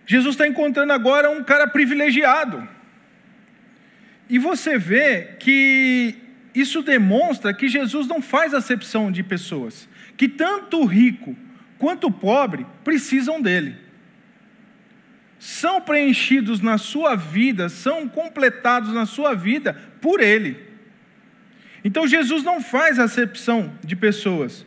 Jesus 0.04 0.34
está 0.34 0.48
encontrando 0.48 0.92
agora 0.92 1.30
um 1.30 1.44
cara 1.44 1.68
privilegiado. 1.68 2.68
E 4.28 4.36
você 4.36 4.76
vê 4.76 5.36
que 5.38 6.16
isso 6.52 6.82
demonstra 6.82 7.54
que 7.54 7.68
Jesus 7.68 8.08
não 8.08 8.20
faz 8.20 8.52
acepção 8.52 9.12
de 9.12 9.22
pessoas, 9.22 9.88
que 10.16 10.28
tanto 10.28 10.80
o 10.80 10.86
rico 10.86 11.36
quanto 11.78 12.08
o 12.08 12.12
pobre 12.12 12.66
precisam 12.82 13.40
dele. 13.40 13.76
São 15.38 15.80
preenchidos 15.80 16.60
na 16.60 16.78
sua 16.78 17.14
vida, 17.14 17.68
são 17.68 18.08
completados 18.08 18.92
na 18.92 19.06
sua 19.06 19.34
vida 19.34 19.72
por 20.00 20.20
ele. 20.20 20.65
Então 21.86 22.04
Jesus 22.04 22.42
não 22.42 22.60
faz 22.60 22.98
acepção 22.98 23.72
de 23.80 23.94
pessoas. 23.94 24.66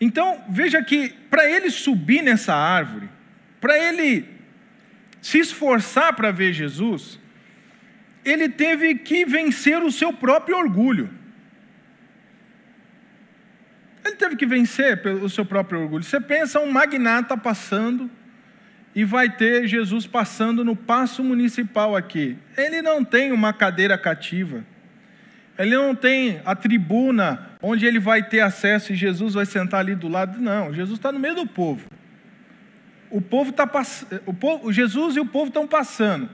Então, 0.00 0.42
veja 0.48 0.82
que 0.82 1.10
para 1.30 1.48
ele 1.48 1.70
subir 1.70 2.20
nessa 2.20 2.52
árvore, 2.52 3.08
para 3.60 3.78
ele 3.78 4.28
se 5.22 5.38
esforçar 5.38 6.14
para 6.14 6.32
ver 6.32 6.52
Jesus, 6.52 7.20
ele 8.24 8.48
teve 8.48 8.96
que 8.96 9.24
vencer 9.24 9.80
o 9.80 9.92
seu 9.92 10.12
próprio 10.12 10.58
orgulho. 10.58 11.10
Ele 14.04 14.16
teve 14.16 14.34
que 14.34 14.46
vencer 14.46 15.00
o 15.22 15.30
seu 15.30 15.44
próprio 15.44 15.80
orgulho. 15.80 16.02
Você 16.02 16.20
pensa 16.20 16.58
um 16.58 16.72
magnata 16.72 17.36
passando 17.36 18.10
e 18.96 19.04
vai 19.04 19.30
ter 19.30 19.68
Jesus 19.68 20.08
passando 20.08 20.64
no 20.64 20.74
passo 20.74 21.22
municipal 21.22 21.94
aqui. 21.94 22.36
Ele 22.56 22.82
não 22.82 23.04
tem 23.04 23.30
uma 23.30 23.52
cadeira 23.52 23.96
cativa. 23.96 24.64
Ele 25.58 25.74
não 25.74 25.92
tem 25.92 26.40
a 26.44 26.54
tribuna 26.54 27.50
onde 27.60 27.84
ele 27.84 27.98
vai 27.98 28.22
ter 28.22 28.40
acesso 28.40 28.92
e 28.92 28.96
Jesus 28.96 29.34
vai 29.34 29.44
sentar 29.44 29.80
ali 29.80 29.96
do 29.96 30.06
lado. 30.06 30.40
Não, 30.40 30.72
Jesus 30.72 30.98
está 30.98 31.10
no 31.10 31.18
meio 31.18 31.34
do 31.34 31.46
povo. 31.46 31.84
O 33.10 33.20
povo 33.20 33.50
está 33.50 33.66
passando, 33.66 34.22
Jesus 34.70 35.16
e 35.16 35.20
o 35.20 35.26
povo 35.26 35.48
estão 35.48 35.66
passando. 35.66 36.28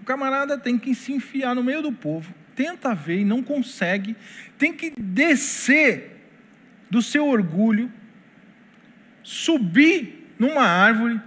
O 0.00 0.04
camarada 0.04 0.56
tem 0.56 0.78
que 0.78 0.94
se 0.94 1.12
enfiar 1.12 1.54
no 1.54 1.62
meio 1.62 1.82
do 1.82 1.92
povo, 1.92 2.32
tenta 2.56 2.94
ver 2.94 3.20
e 3.20 3.24
não 3.24 3.42
consegue, 3.42 4.16
tem 4.56 4.72
que 4.72 4.92
descer 4.98 6.16
do 6.88 7.02
seu 7.02 7.26
orgulho, 7.26 7.92
subir 9.22 10.32
numa 10.38 10.62
árvore 10.62 11.20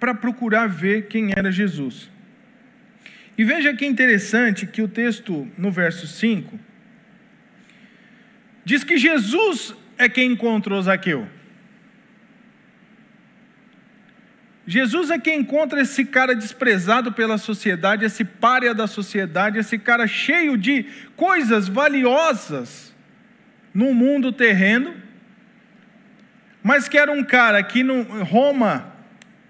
para 0.00 0.14
procurar 0.14 0.68
ver 0.68 1.06
quem 1.08 1.32
era 1.36 1.52
Jesus. 1.52 2.10
E 3.36 3.44
veja 3.44 3.74
que 3.74 3.84
interessante 3.84 4.66
que 4.66 4.80
o 4.80 4.88
texto 4.88 5.46
no 5.58 5.70
verso 5.70 6.06
5 6.06 6.58
diz 8.64 8.82
que 8.82 8.96
Jesus 8.96 9.74
é 9.96 10.08
quem 10.08 10.32
encontrou 10.32 10.80
Zaqueu. 10.82 11.28
Jesus 14.66 15.10
é 15.10 15.18
quem 15.18 15.40
encontra 15.40 15.82
esse 15.82 16.04
cara 16.04 16.34
desprezado 16.34 17.12
pela 17.12 17.36
sociedade, 17.36 18.04
esse 18.04 18.24
párea 18.24 18.74
da 18.74 18.86
sociedade, 18.86 19.58
esse 19.58 19.78
cara 19.78 20.06
cheio 20.06 20.56
de 20.56 20.86
coisas 21.14 21.68
valiosas 21.68 22.94
no 23.74 23.92
mundo 23.92 24.32
terreno, 24.32 24.94
mas 26.62 26.88
que 26.88 26.96
era 26.96 27.12
um 27.12 27.22
cara 27.22 27.62
que 27.62 27.82
no 27.82 28.02
Roma 28.24 28.94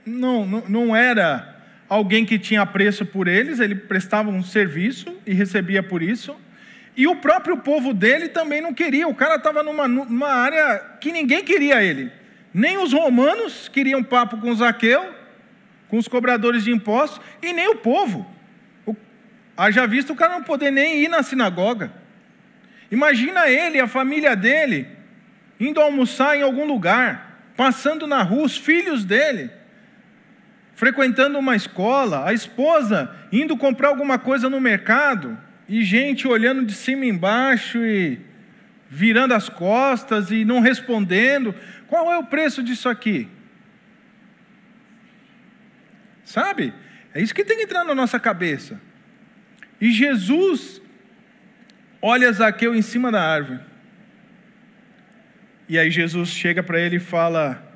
não, 0.05 0.44
não, 0.44 0.64
não 0.68 0.96
era 0.96 1.62
alguém 1.88 2.24
que 2.24 2.38
tinha 2.38 2.66
preço 2.66 3.07
por 3.07 3.29
eles, 3.29 3.61
ele 3.61 3.77
prestava 3.77 4.31
um 4.31 4.42
serviço 4.42 5.16
e 5.24 5.33
recebia 5.33 5.83
por 5.83 6.03
isso. 6.03 6.37
E 6.96 7.07
o 7.07 7.16
próprio 7.16 7.57
povo 7.57 7.92
dele 7.92 8.28
também 8.28 8.61
não 8.61 8.72
queria. 8.72 9.09
O 9.09 9.14
cara 9.14 9.37
estava 9.37 9.62
numa, 9.62 9.88
numa 9.88 10.28
área 10.28 10.78
que 11.00 11.11
ninguém 11.11 11.44
queria 11.44 11.83
ele. 11.83 12.11
Nem 12.52 12.78
os 12.78 12.92
romanos 12.92 13.68
queriam 13.68 14.02
papo 14.02 14.37
com 14.38 14.54
Zaqueu, 14.54 15.12
com 15.88 15.98
os 15.98 16.07
cobradores 16.07 16.62
de 16.62 16.70
impostos, 16.70 17.20
e 17.42 17.52
nem 17.52 17.68
o 17.68 17.76
povo. 17.76 18.24
O, 18.87 18.94
haja 19.57 19.87
visto 19.87 20.12
o 20.12 20.16
cara 20.16 20.35
não 20.35 20.42
poder 20.44 20.70
nem 20.70 21.02
ir 21.02 21.09
na 21.09 21.22
sinagoga. 21.22 21.92
Imagina 22.90 23.48
ele, 23.48 23.80
a 23.80 23.88
família 23.88 24.37
dele, 24.37 24.87
indo 25.59 25.80
almoçar 25.80 26.37
em 26.37 26.42
algum 26.42 26.64
lugar, 26.64 27.40
passando 27.57 28.07
na 28.07 28.22
rua, 28.22 28.44
os 28.44 28.57
filhos 28.57 29.04
dele, 29.04 29.50
frequentando 30.76 31.38
uma 31.38 31.57
escola, 31.57 32.24
a 32.28 32.33
esposa 32.33 33.14
indo 33.33 33.57
comprar 33.57 33.88
alguma 33.88 34.16
coisa 34.16 34.48
no 34.48 34.61
mercado, 34.61 35.37
e 35.68 35.83
gente 35.83 36.29
olhando 36.29 36.64
de 36.64 36.74
cima 36.74 37.05
embaixo 37.07 37.79
e 37.79 38.20
virando 38.90 39.35
as 39.35 39.48
costas 39.48 40.31
e 40.31 40.44
não 40.44 40.61
respondendo. 40.61 41.55
Qual 41.88 42.12
é 42.12 42.18
o 42.18 42.24
preço 42.24 42.62
disso 42.62 42.88
aqui? 42.88 43.29
Sabe? 46.24 46.72
É 47.12 47.20
isso 47.20 47.35
que 47.35 47.44
tem 47.44 47.57
que 47.57 47.64
entrar 47.64 47.85
na 47.85 47.94
nossa 47.94 48.18
cabeça. 48.18 48.81
E 49.81 49.92
Jesus 49.92 50.81
olha 52.00 52.33
Zaqueu 52.33 52.74
em 52.74 52.83
cima 52.83 53.11
da 53.11 53.22
árvore. 53.22 53.61
E 55.68 55.79
aí 55.79 55.90
Jesus 55.90 56.31
chega 56.31 56.62
para 56.62 56.79
ele 56.81 56.96
e 56.96 57.00
fala: 57.00 57.66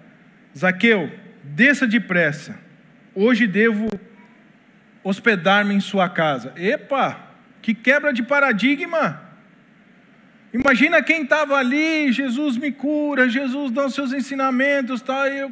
Zaqueu, 0.57 1.11
desça 1.43 1.87
depressa. 1.87 2.59
Hoje 3.15 3.47
devo 3.47 3.89
hospedar-me 5.03 5.75
em 5.75 5.81
sua 5.81 6.09
casa. 6.09 6.53
Epa! 6.57 7.28
Que 7.63 7.75
quebra 7.75 8.13
de 8.13 8.23
paradigma. 8.23 9.23
Imagina 10.53 11.03
quem 11.03 11.23
estava 11.23 11.57
ali, 11.57 12.11
Jesus 12.11 12.57
me 12.57 12.73
cura, 12.73 13.29
Jesus 13.29 13.71
dá 13.71 13.87
os 13.87 13.95
seus 13.95 14.13
ensinamentos, 14.13 15.03
tá? 15.03 15.29
E 15.29 15.39
eu, 15.41 15.51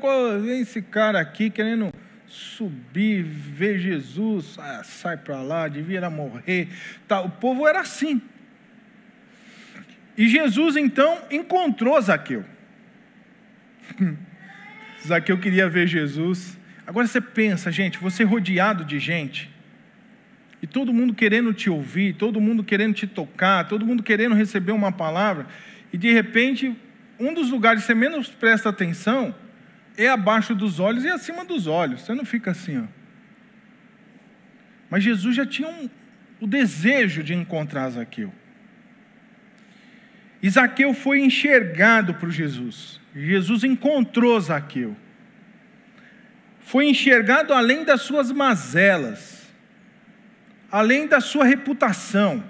esse 0.59 0.81
cara 0.81 1.21
aqui 1.21 1.51
querendo 1.51 1.93
subir, 2.27 3.23
ver 3.23 3.79
Jesus, 3.79 4.59
ah, 4.59 4.83
sai 4.83 5.17
para 5.17 5.43
lá, 5.43 5.69
devia 5.69 6.09
morrer. 6.09 6.69
Tá, 7.07 7.21
o 7.21 7.31
povo 7.31 7.67
era 7.67 7.81
assim. 7.81 8.23
E 10.17 10.29
Jesus 10.29 10.77
então 10.77 11.23
encontrou 11.31 12.01
Zaqueu. 12.01 12.45
Zaqueu 15.07 15.39
queria 15.39 15.69
ver 15.69 15.87
Jesus. 15.87 16.59
Agora 16.87 17.07
você 17.07 17.21
pensa, 17.21 17.71
gente, 17.71 17.99
você 17.99 18.25
rodeado 18.25 18.85
de 18.85 18.99
gente, 18.99 19.51
e 20.67 20.69
todo 20.69 20.93
mundo 20.93 21.15
querendo 21.15 21.55
te 21.55 21.71
ouvir, 21.71 22.15
todo 22.15 22.41
mundo 22.41 22.65
querendo 22.65 22.93
te 22.93 23.07
tocar, 23.07 23.69
todo 23.69 23.87
mundo 23.87 24.03
querendo 24.03 24.35
receber 24.35 24.73
uma 24.73 24.91
palavra, 24.91 25.47
e 25.93 25.97
de 25.97 26.13
repente, 26.13 26.77
um 27.21 27.33
dos 27.33 27.51
lugares 27.51 27.83
que 27.83 27.87
você 27.87 27.95
menos 27.95 28.29
presta 28.29 28.69
atenção 28.69 29.33
é 29.97 30.09
abaixo 30.09 30.57
dos 30.57 30.81
olhos 30.81 31.05
e 31.05 31.09
acima 31.09 31.45
dos 31.45 31.69
olhos. 31.69 32.03
Você 32.03 32.15
não 32.15 32.25
fica 32.25 32.51
assim, 32.51 32.79
ó. 32.79 32.85
Mas 34.91 35.05
Jesus 35.05 35.37
já 35.37 35.47
tinha 35.47 35.69
um, 35.69 35.89
o 36.41 36.49
desejo 36.49 37.23
de 37.23 37.33
encontrar 37.33 37.89
Zaqueu. 37.91 38.33
E 40.43 40.51
Zaqueu 40.51 40.93
foi 40.93 41.21
enxergado 41.21 42.15
por 42.15 42.31
Jesus. 42.31 43.01
Jesus 43.15 43.63
encontrou 43.63 44.39
Zaqueu. 44.41 44.97
Foi 46.61 46.89
enxergado 46.89 47.55
além 47.55 47.85
das 47.85 48.03
suas 48.03 48.33
mazelas, 48.33 49.36
além 50.71 51.07
da 51.07 51.21
sua 51.21 51.45
reputação, 51.45 52.43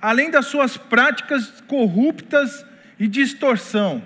além 0.00 0.30
das 0.30 0.46
suas 0.46 0.76
práticas 0.76 1.62
corruptas 1.66 2.64
e 2.98 3.08
distorção 3.08 4.02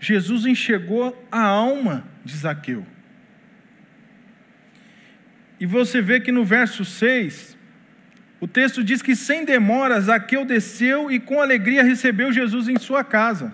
Jesus 0.00 0.46
enxergou 0.46 1.26
a 1.30 1.42
alma 1.42 2.04
de 2.24 2.36
Zaqueu. 2.36 2.86
E 5.58 5.66
você 5.66 6.00
vê 6.00 6.20
que 6.20 6.30
no 6.30 6.44
verso 6.44 6.84
6, 6.84 7.56
o 8.40 8.46
texto 8.46 8.84
diz 8.84 9.02
que 9.02 9.16
sem 9.16 9.44
demora 9.44 10.00
Zaqueu 10.00 10.44
desceu 10.44 11.10
e 11.10 11.18
com 11.18 11.40
alegria 11.40 11.82
recebeu 11.82 12.32
Jesus 12.32 12.68
em 12.68 12.78
sua 12.78 13.02
casa. 13.02 13.52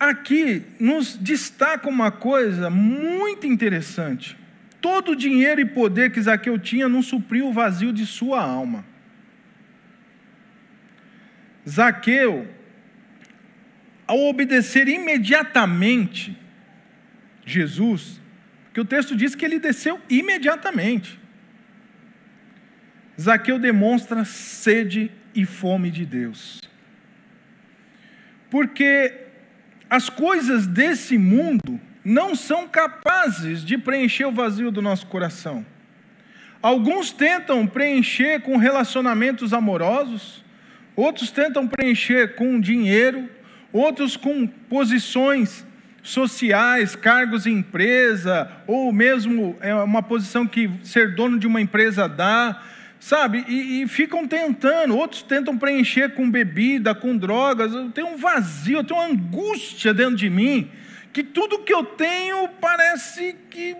Aqui 0.00 0.62
nos 0.80 1.14
destaca 1.14 1.86
uma 1.86 2.10
coisa 2.10 2.70
muito 2.70 3.46
interessante. 3.46 4.34
Todo 4.80 5.12
o 5.12 5.16
dinheiro 5.16 5.60
e 5.60 5.66
poder 5.66 6.10
que 6.10 6.22
Zaqueu 6.22 6.58
tinha 6.58 6.88
não 6.88 7.02
supriu 7.02 7.48
o 7.48 7.52
vazio 7.52 7.92
de 7.92 8.06
sua 8.06 8.42
alma. 8.42 8.82
Zaqueu 11.68 12.48
ao 14.06 14.18
obedecer 14.20 14.88
imediatamente 14.88 16.36
Jesus, 17.44 18.18
que 18.72 18.80
o 18.80 18.84
texto 18.86 19.14
diz 19.14 19.34
que 19.34 19.44
ele 19.44 19.58
desceu 19.58 20.00
imediatamente. 20.08 21.20
Zaqueu 23.20 23.58
demonstra 23.58 24.24
sede 24.24 25.10
e 25.34 25.44
fome 25.44 25.90
de 25.90 26.06
Deus. 26.06 26.62
Porque 28.48 29.29
as 29.90 30.08
coisas 30.08 30.68
desse 30.68 31.18
mundo 31.18 31.80
não 32.04 32.36
são 32.36 32.68
capazes 32.68 33.64
de 33.64 33.76
preencher 33.76 34.24
o 34.24 34.32
vazio 34.32 34.70
do 34.70 34.80
nosso 34.80 35.06
coração. 35.08 35.66
Alguns 36.62 37.10
tentam 37.10 37.66
preencher 37.66 38.40
com 38.42 38.56
relacionamentos 38.56 39.52
amorosos, 39.52 40.44
outros 40.94 41.32
tentam 41.32 41.66
preencher 41.66 42.36
com 42.36 42.60
dinheiro, 42.60 43.28
outros 43.72 44.16
com 44.16 44.46
posições 44.46 45.66
sociais, 46.02 46.94
cargos 46.94 47.46
em 47.46 47.58
empresa, 47.58 48.50
ou 48.66 48.92
mesmo 48.92 49.56
é 49.60 49.74
uma 49.74 50.02
posição 50.02 50.46
que 50.46 50.70
ser 50.82 51.14
dono 51.14 51.38
de 51.38 51.46
uma 51.46 51.60
empresa 51.60 52.08
dá, 52.08 52.62
sabe? 53.00 53.44
E, 53.48 53.82
e, 53.82 53.88
ficam 53.88 54.28
tentando, 54.28 54.96
outros 54.96 55.22
tentam 55.22 55.56
preencher 55.56 56.10
com 56.10 56.30
bebida, 56.30 56.94
com 56.94 57.16
drogas. 57.16 57.72
Eu 57.72 57.90
tenho 57.90 58.08
um 58.08 58.16
vazio, 58.18 58.78
eu 58.78 58.84
tenho 58.84 59.00
uma 59.00 59.08
angústia 59.08 59.94
dentro 59.94 60.16
de 60.16 60.28
mim, 60.28 60.70
que 61.12 61.24
tudo 61.24 61.60
que 61.60 61.72
eu 61.72 61.82
tenho 61.82 62.46
parece 62.60 63.34
que 63.48 63.74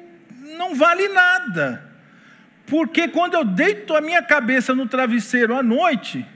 não 0.57 0.75
vale 0.75 1.07
nada. 1.09 1.89
Porque 2.67 3.09
quando 3.09 3.35
eu 3.35 3.45
deito 3.45 3.95
a 3.95 4.01
minha 4.01 4.23
cabeça 4.23 4.75
no 4.75 4.89
travesseiro 4.89 5.55
à 5.55 5.63
noite, 5.63 6.27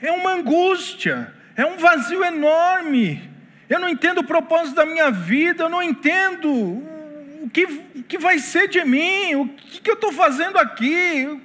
é 0.00 0.12
uma 0.12 0.34
angústia, 0.34 1.34
é 1.56 1.66
um 1.66 1.76
vazio 1.78 2.24
enorme. 2.24 3.28
Eu 3.68 3.80
não 3.80 3.88
entendo 3.88 4.18
o 4.18 4.24
propósito 4.24 4.76
da 4.76 4.86
minha 4.86 5.10
vida, 5.10 5.64
eu 5.64 5.68
não 5.68 5.82
entendo 5.82 6.48
o 6.48 7.50
que, 7.52 7.64
o 7.64 8.02
que 8.06 8.18
vai 8.18 8.38
ser 8.38 8.68
de 8.68 8.84
mim, 8.84 9.34
o 9.34 9.48
que, 9.48 9.80
que 9.80 9.90
eu 9.90 9.94
estou 9.94 10.12
fazendo 10.12 10.58
aqui. 10.58 11.40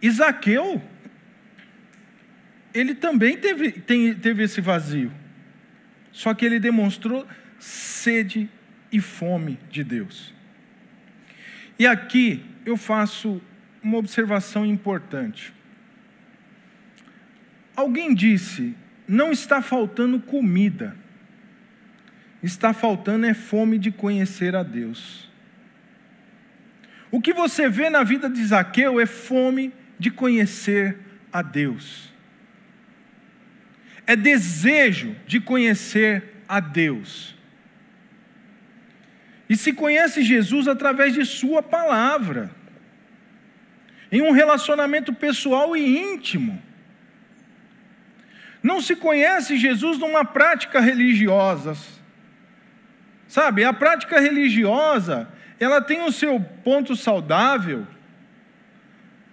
Isaqueu, 0.00 0.82
ele 2.72 2.94
também 2.94 3.36
teve, 3.36 3.72
tem, 3.72 4.14
teve 4.14 4.44
esse 4.44 4.60
vazio, 4.60 5.12
só 6.12 6.32
que 6.34 6.44
ele 6.44 6.60
demonstrou 6.60 7.26
sede 7.58 8.48
e 8.92 9.00
fome 9.00 9.58
de 9.70 9.82
Deus. 9.82 10.32
E 11.78 11.86
aqui 11.86 12.44
eu 12.64 12.76
faço 12.76 13.40
uma 13.82 13.98
observação 13.98 14.64
importante. 14.64 15.52
Alguém 17.74 18.14
disse: 18.14 18.74
não 19.06 19.32
está 19.32 19.62
faltando 19.62 20.20
comida, 20.20 20.96
está 22.42 22.72
faltando 22.72 23.26
é 23.26 23.34
fome 23.34 23.78
de 23.78 23.90
conhecer 23.90 24.54
a 24.54 24.62
Deus. 24.62 25.28
O 27.10 27.20
que 27.20 27.32
você 27.32 27.68
vê 27.68 27.88
na 27.88 28.02
vida 28.02 28.28
de 28.28 28.44
Zaqueu 28.44 29.00
é 29.00 29.06
fome 29.06 29.72
de 29.98 30.10
conhecer 30.10 30.98
a 31.32 31.42
Deus. 31.42 32.12
É 34.06 34.16
desejo 34.16 35.14
de 35.26 35.40
conhecer 35.40 36.42
a 36.48 36.60
Deus. 36.60 37.36
E 39.48 39.56
se 39.56 39.72
conhece 39.72 40.22
Jesus 40.22 40.68
através 40.68 41.14
de 41.14 41.24
Sua 41.24 41.62
palavra, 41.62 42.50
em 44.10 44.22
um 44.22 44.30
relacionamento 44.30 45.12
pessoal 45.12 45.76
e 45.76 45.98
íntimo. 45.98 46.62
Não 48.62 48.80
se 48.80 48.96
conhece 48.96 49.56
Jesus 49.56 49.98
numa 49.98 50.24
prática 50.24 50.80
religiosa. 50.80 51.76
Sabe, 53.26 53.62
a 53.62 53.72
prática 53.72 54.18
religiosa, 54.18 55.28
ela 55.60 55.82
tem 55.82 56.02
o 56.02 56.10
seu 56.10 56.40
ponto 56.40 56.96
saudável, 56.96 57.86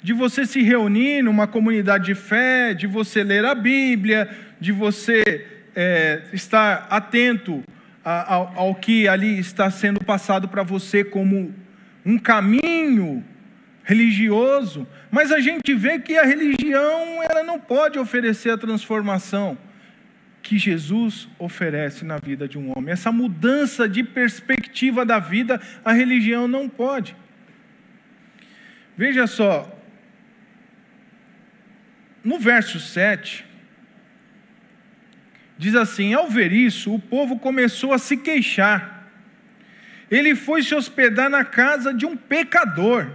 de 0.05 0.13
você 0.13 0.45
se 0.45 0.61
reunir 0.61 1.23
numa 1.23 1.47
comunidade 1.47 2.05
de 2.05 2.13
fé, 2.13 2.75
de 2.75 2.85
você 2.85 3.23
ler 3.23 3.43
a 3.43 3.55
Bíblia, 3.55 4.29
de 4.59 4.71
você 4.71 5.47
é, 5.75 6.21
estar 6.31 6.85
atento 6.91 7.63
a, 8.03 8.35
ao, 8.35 8.53
ao 8.55 8.75
que 8.75 9.07
ali 9.07 9.39
está 9.39 9.71
sendo 9.71 9.99
passado 10.05 10.47
para 10.47 10.61
você 10.61 11.03
como 11.03 11.51
um 12.05 12.19
caminho 12.19 13.25
religioso, 13.83 14.87
mas 15.09 15.31
a 15.31 15.39
gente 15.39 15.73
vê 15.73 15.97
que 15.97 16.15
a 16.15 16.23
religião 16.23 17.23
ela 17.27 17.41
não 17.41 17.59
pode 17.59 17.97
oferecer 17.97 18.51
a 18.51 18.57
transformação 18.59 19.57
que 20.43 20.55
Jesus 20.55 21.27
oferece 21.39 22.05
na 22.05 22.17
vida 22.17 22.47
de 22.47 22.59
um 22.59 22.71
homem. 22.77 22.91
Essa 22.91 23.11
mudança 23.11 23.89
de 23.89 24.03
perspectiva 24.03 25.03
da 25.03 25.17
vida, 25.17 25.59
a 25.83 25.93
religião 25.93 26.47
não 26.47 26.69
pode. 26.69 27.15
Veja 28.95 29.25
só, 29.25 29.75
no 32.25 32.39
verso 32.39 32.79
7, 32.79 33.45
diz 35.57 35.75
assim: 35.75 36.15
Ao 36.15 36.27
ver 36.27 36.51
isso, 36.51 36.93
o 36.93 36.99
povo 36.99 37.37
começou 37.37 37.93
a 37.93 37.99
se 37.99 38.17
queixar. 38.17 39.07
Ele 40.09 40.35
foi 40.35 40.63
se 40.63 40.73
hospedar 40.73 41.29
na 41.29 41.45
casa 41.45 41.93
de 41.93 42.05
um 42.05 42.17
pecador. 42.17 43.11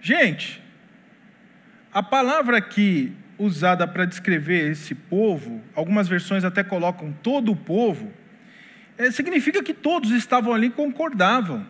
Gente, 0.00 0.62
a 1.92 2.02
palavra 2.02 2.58
aqui 2.58 3.12
usada 3.36 3.86
para 3.88 4.04
descrever 4.04 4.70
esse 4.70 4.94
povo, 4.94 5.62
algumas 5.74 6.06
versões 6.06 6.44
até 6.44 6.62
colocam 6.62 7.12
todo 7.22 7.50
o 7.50 7.56
povo, 7.56 8.12
é, 8.96 9.10
significa 9.10 9.62
que 9.62 9.74
todos 9.74 10.10
estavam 10.12 10.52
ali 10.52 10.70
concordavam, 10.70 11.66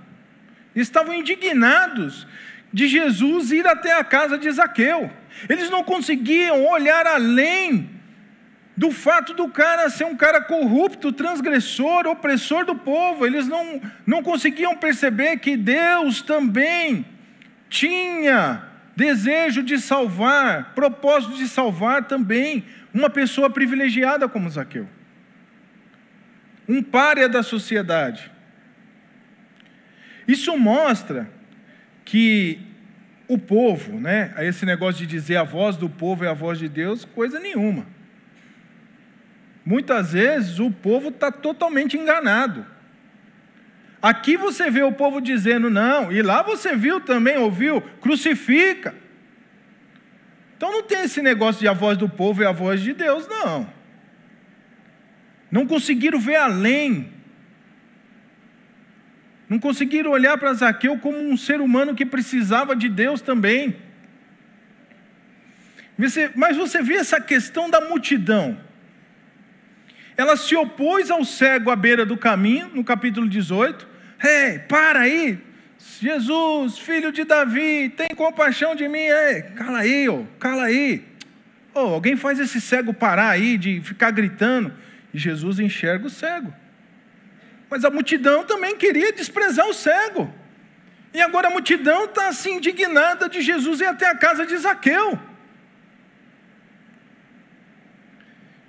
estavam 0.75 1.15
indignados 1.15 2.27
de 2.75 2.89
Jesus 2.89 3.53
ir 3.53 3.65
até 3.69 3.97
a 3.97 4.03
casa 4.03 4.37
de 4.37 4.51
Zaqueu. 4.51 5.09
Eles 5.49 5.71
não 5.71 5.85
conseguiam 5.85 6.67
olhar 6.67 7.07
além 7.07 7.89
do 8.77 8.91
fato 8.91 9.33
do 9.33 9.49
cara 9.49 9.89
ser 9.89 10.03
um 10.03 10.17
cara 10.17 10.41
corrupto, 10.41 11.13
transgressor, 11.13 12.05
opressor 12.09 12.65
do 12.65 12.75
povo. 12.75 13.25
Eles 13.25 13.47
não, 13.47 13.81
não 14.05 14.25
conseguiam 14.25 14.77
perceber 14.77 15.37
que 15.37 15.57
Deus 15.57 16.21
também 16.21 17.07
tinha 17.69 18.65
desejo 18.97 19.63
de 19.63 19.79
salvar, 19.79 20.75
propósito 20.75 21.37
de 21.37 21.47
salvar 21.47 22.09
também 22.09 22.65
uma 22.93 23.09
pessoa 23.09 23.49
privilegiada 23.49 24.29
como 24.29 24.51
Zaqueu. 24.51 24.89
Um 26.69 26.83
párea 26.83 27.29
da 27.29 27.45
sociedade. 27.45 28.33
Isso 30.27 30.59
mostra 30.59 31.31
que 32.05 32.61
o 33.27 33.39
povo, 33.39 33.99
né, 33.99 34.35
esse 34.41 34.67
negócio 34.67 35.01
de 35.01 35.07
dizer 35.07 35.37
a 35.37 35.45
voz 35.45 35.77
do 35.77 35.89
povo 35.89 36.25
é 36.25 36.29
a 36.29 36.35
voz 36.35 36.59
de 36.59 36.69
Deus, 36.69 37.05
coisa 37.05 37.41
nenhuma. 37.41 37.87
Muitas 39.65 40.13
vezes 40.13 40.59
o 40.59 40.71
povo 40.71 41.09
está 41.09 41.33
totalmente 41.33 41.97
enganado. 41.97 42.67
Aqui 44.03 44.37
você 44.37 44.71
vê 44.71 44.83
o 44.83 44.93
povo 44.93 45.21
dizendo 45.21 45.71
não, 45.71 46.13
e 46.13 46.21
lá 46.21 46.43
você 46.43 46.77
viu 46.77 47.01
também, 47.01 47.39
ouviu, 47.39 47.81
crucifica. 48.03 48.95
Então 50.57 50.71
não 50.71 50.83
tem 50.83 51.05
esse 51.05 51.23
negócio 51.23 51.61
de 51.61 51.69
a 51.69 51.73
voz 51.73 51.97
do 51.97 52.09
povo 52.09 52.43
é 52.43 52.47
a 52.47 52.53
voz 52.53 52.83
de 52.83 52.93
Deus, 52.93 53.27
não. 53.27 53.67
Não 55.51 55.67
conseguiram 55.67 56.21
ver 56.21 56.37
além 56.37 57.14
não 59.55 59.61
conseguiram 59.61 60.11
olhar 60.11 60.37
para 60.37 60.53
Zaqueu 60.53 60.99
como 60.99 61.17
um 61.17 61.37
ser 61.37 61.61
humano 61.61 61.95
que 61.95 62.05
precisava 62.05 62.75
de 62.75 62.89
Deus 62.89 63.21
também. 63.21 63.77
Mas 66.35 66.57
você 66.57 66.83
vê 66.83 66.95
essa 66.95 67.21
questão 67.21 67.71
da 67.71 67.81
multidão. 67.81 68.59
Ela 70.17 70.37
se 70.37 70.57
opôs 70.57 71.09
ao 71.09 71.25
cego 71.25 71.71
à 71.71 71.77
beira 71.77 72.05
do 72.05 72.17
caminho, 72.17 72.69
no 72.75 72.83
capítulo 72.83 73.29
18. 73.29 73.87
Ei, 74.25 74.31
hey, 74.31 74.59
para 74.59 75.01
aí! 75.01 75.39
Jesus, 76.01 76.79
filho 76.79 77.13
de 77.13 77.23
Davi, 77.23 77.93
tem 77.97 78.09
compaixão 78.17 78.75
de 78.75 78.89
mim. 78.89 79.07
Ei, 79.07 79.43
cala 79.55 79.79
aí, 79.79 80.09
oh, 80.09 80.27
cala 80.41 80.65
aí. 80.65 81.05
Oh, 81.73 81.95
alguém 81.95 82.17
faz 82.17 82.41
esse 82.41 82.61
cego 82.61 82.93
parar 82.93 83.31
aí 83.31 83.57
de 83.57 83.81
ficar 83.83 84.11
gritando. 84.11 84.73
E 85.13 85.19
Jesus 85.19 85.61
enxerga 85.61 86.09
o 86.09 86.11
cego. 86.11 86.53
Mas 87.71 87.85
a 87.85 87.91
multidão 87.91 88.45
também 88.45 88.77
queria 88.77 89.13
desprezar 89.13 89.67
o 89.67 89.75
cego. 89.75 90.33
E 91.13 91.21
agora 91.21 91.49
a 91.49 91.51
multidão 91.51 92.05
está 92.05 92.29
assim 92.29 92.57
indignada 92.57 93.29
de 93.29 93.41
Jesus 93.41 93.81
ir 93.81 93.87
até 93.87 94.09
a 94.09 94.17
casa 94.17 94.45
de 94.45 94.57
Zaqueu. 94.57 95.19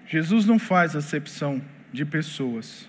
Jesus 0.08 0.46
não 0.46 0.60
faz 0.60 0.96
acepção 0.96 1.62
de 1.92 2.06
pessoas. 2.06 2.88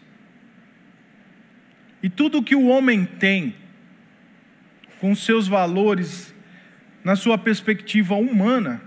E 2.03 2.11
tudo 2.11 2.42
que 2.42 2.55
o 2.55 2.66
homem 2.66 3.05
tem, 3.05 3.57
com 5.01 5.14
seus 5.14 5.49
valores, 5.49 6.35
na 7.03 7.16
sua 7.16 7.38
perspectiva 7.38 8.14
humana, 8.14 8.83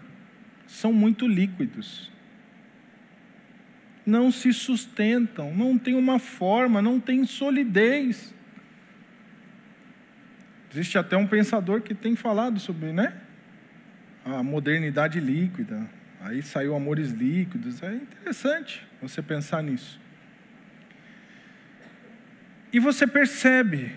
são 0.67 0.93
muito 0.93 1.27
líquidos. 1.27 2.11
Não 4.09 4.31
se 4.31 4.51
sustentam, 4.51 5.55
não 5.55 5.77
tem 5.77 5.93
uma 5.93 6.19
forma, 6.19 6.81
não 6.81 6.99
tem 6.99 7.25
solidez. 7.25 8.33
Existe 10.71 10.97
até 10.97 11.15
um 11.15 11.27
pensador 11.27 11.81
que 11.81 11.93
tem 11.93 12.15
falado 12.15 12.59
sobre, 12.59 12.91
né? 12.91 13.13
A 14.25 14.43
modernidade 14.43 15.19
líquida. 15.19 15.89
Aí 16.21 16.41
saiu 16.41 16.75
Amores 16.75 17.11
Líquidos. 17.11 17.81
É 17.81 17.93
interessante 17.93 18.85
você 19.01 19.21
pensar 19.21 19.63
nisso. 19.63 19.99
E 22.73 22.79
você 22.79 23.07
percebe 23.07 23.93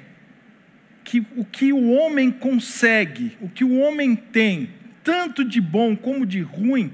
que 1.04 1.26
o 1.36 1.44
que 1.44 1.72
o 1.72 1.90
homem 1.90 2.30
consegue, 2.30 3.36
o 3.40 3.48
que 3.48 3.64
o 3.64 3.78
homem 3.78 4.14
tem, 4.14 4.70
tanto 5.02 5.44
de 5.44 5.60
bom 5.60 5.96
como 5.96 6.24
de 6.24 6.40
ruim, 6.40 6.92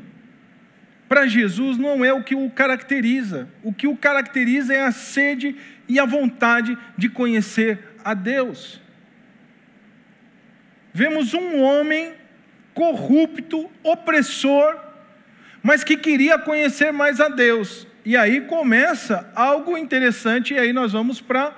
para 1.09 1.27
Jesus 1.27 1.79
não 1.79 2.05
é 2.05 2.12
o 2.12 2.23
que 2.23 2.35
o 2.35 2.51
caracteriza. 2.51 3.49
O 3.62 3.73
que 3.73 3.87
o 3.87 3.97
caracteriza 3.97 4.75
é 4.75 4.83
a 4.83 4.92
sede 4.92 5.57
e 5.88 5.99
a 5.99 6.05
vontade 6.05 6.77
de 6.97 7.09
conhecer 7.09 7.79
a 8.05 8.12
Deus. 8.12 8.81
Vemos 10.92 11.33
um 11.33 11.61
homem 11.61 12.12
corrupto, 12.75 13.71
opressor, 13.83 14.77
mas 15.62 15.83
que 15.83 15.97
queria 15.97 16.38
conhecer 16.38 16.92
mais 16.92 17.21
a 17.21 17.29
Deus. 17.29 17.87
E 18.05 18.16
aí 18.16 18.42
começa 18.42 19.31
algo 19.35 19.77
interessante, 19.77 20.55
e 20.55 20.59
aí 20.59 20.73
nós 20.73 20.92
vamos 20.92 21.21
para 21.21 21.49
a 21.49 21.55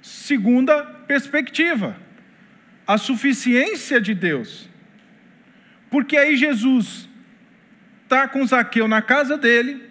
segunda 0.00 0.84
perspectiva: 1.06 1.96
a 2.86 2.96
suficiência 2.96 4.00
de 4.00 4.14
Deus. 4.14 4.68
Porque 5.90 6.16
aí 6.16 6.36
Jesus 6.36 7.08
está 8.06 8.28
com 8.28 8.46
Zaqueu 8.46 8.86
na 8.86 9.02
casa 9.02 9.36
dele, 9.36 9.82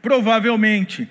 provavelmente 0.00 1.08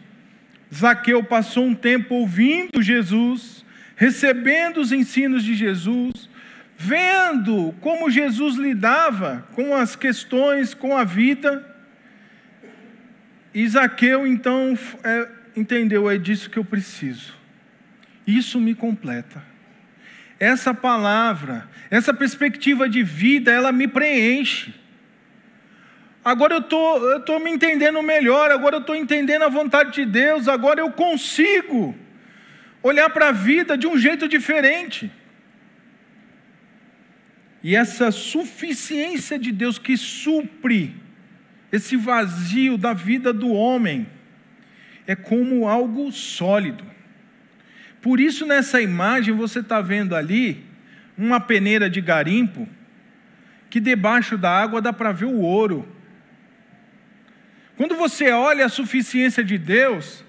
Zaqueu 0.74 1.24
passou 1.24 1.66
um 1.66 1.76
tempo 1.76 2.16
ouvindo 2.16 2.82
Jesus, 2.82 3.66
recebendo 3.96 4.78
os 4.80 4.92
ensinos 4.92 5.44
de 5.44 5.54
Jesus, 5.54 6.30
vendo 6.78 7.74
como 7.82 8.10
Jesus 8.10 8.56
lidava 8.56 9.48
com 9.54 9.76
as 9.76 9.96
questões, 9.96 10.74
com 10.74 10.98
a 10.98 11.04
vida. 11.04 11.66
Isaqueu 13.54 14.26
então 14.26 14.78
é, 15.04 15.28
entendeu, 15.56 16.10
é 16.10 16.18
disso 16.18 16.50
que 16.50 16.58
eu 16.58 16.66
preciso. 16.66 17.34
Isso 18.26 18.60
me 18.60 18.74
completa. 18.74 19.44
Essa 20.38 20.74
palavra, 20.74 21.70
essa 21.90 22.14
perspectiva 22.14 22.90
de 22.90 23.04
vida, 23.04 23.52
ela 23.52 23.72
me 23.72 23.88
preenche. 23.88 24.74
Agora 26.26 26.56
eu 26.56 26.62
tô, 26.64 27.18
estou 27.18 27.38
tô 27.38 27.40
me 27.40 27.52
entendendo 27.52 28.02
melhor, 28.02 28.50
agora 28.50 28.78
eu 28.78 28.80
estou 28.80 28.96
entendendo 28.96 29.44
a 29.44 29.50
vontade 29.50 29.92
de 29.92 30.06
Deus, 30.06 30.48
agora 30.48 30.82
eu 30.82 30.92
consigo 30.92 31.96
olhar 32.82 33.12
para 33.12 33.30
a 33.30 33.32
vida 33.32 33.78
de 33.78 33.86
um 33.86 33.96
jeito 33.96 34.28
diferente. 34.28 35.12
E 37.62 37.76
essa 37.76 38.10
suficiência 38.10 39.38
de 39.38 39.52
Deus 39.52 39.78
que 39.78 39.96
supre 39.96 40.96
esse 41.72 41.96
vazio 41.96 42.76
da 42.76 42.92
vida 42.92 43.32
do 43.32 43.52
homem 43.52 44.08
é 45.06 45.16
como 45.16 45.68
algo 45.68 46.12
sólido. 46.12 46.84
Por 48.02 48.20
isso, 48.20 48.48
nessa 48.48 48.82
imagem, 48.82 49.36
você 49.36 49.60
está 49.60 49.80
vendo 49.80 50.16
ali 50.16 50.64
uma 51.16 51.40
peneira 51.40 51.88
de 51.88 52.02
garimpo, 52.02 52.68
que 53.70 53.80
debaixo 53.80 54.40
da 54.40 54.50
água 54.50 54.82
dá 54.82 54.92
para 54.92 55.12
ver 55.12 55.26
o 55.26 55.40
ouro. 55.42 55.95
Quando 57.78 57.96
você 57.96 58.32
olha 58.32 58.66
a 58.66 58.70
suficiência 58.70 59.44
de 59.44 59.58
Deus 59.58 60.24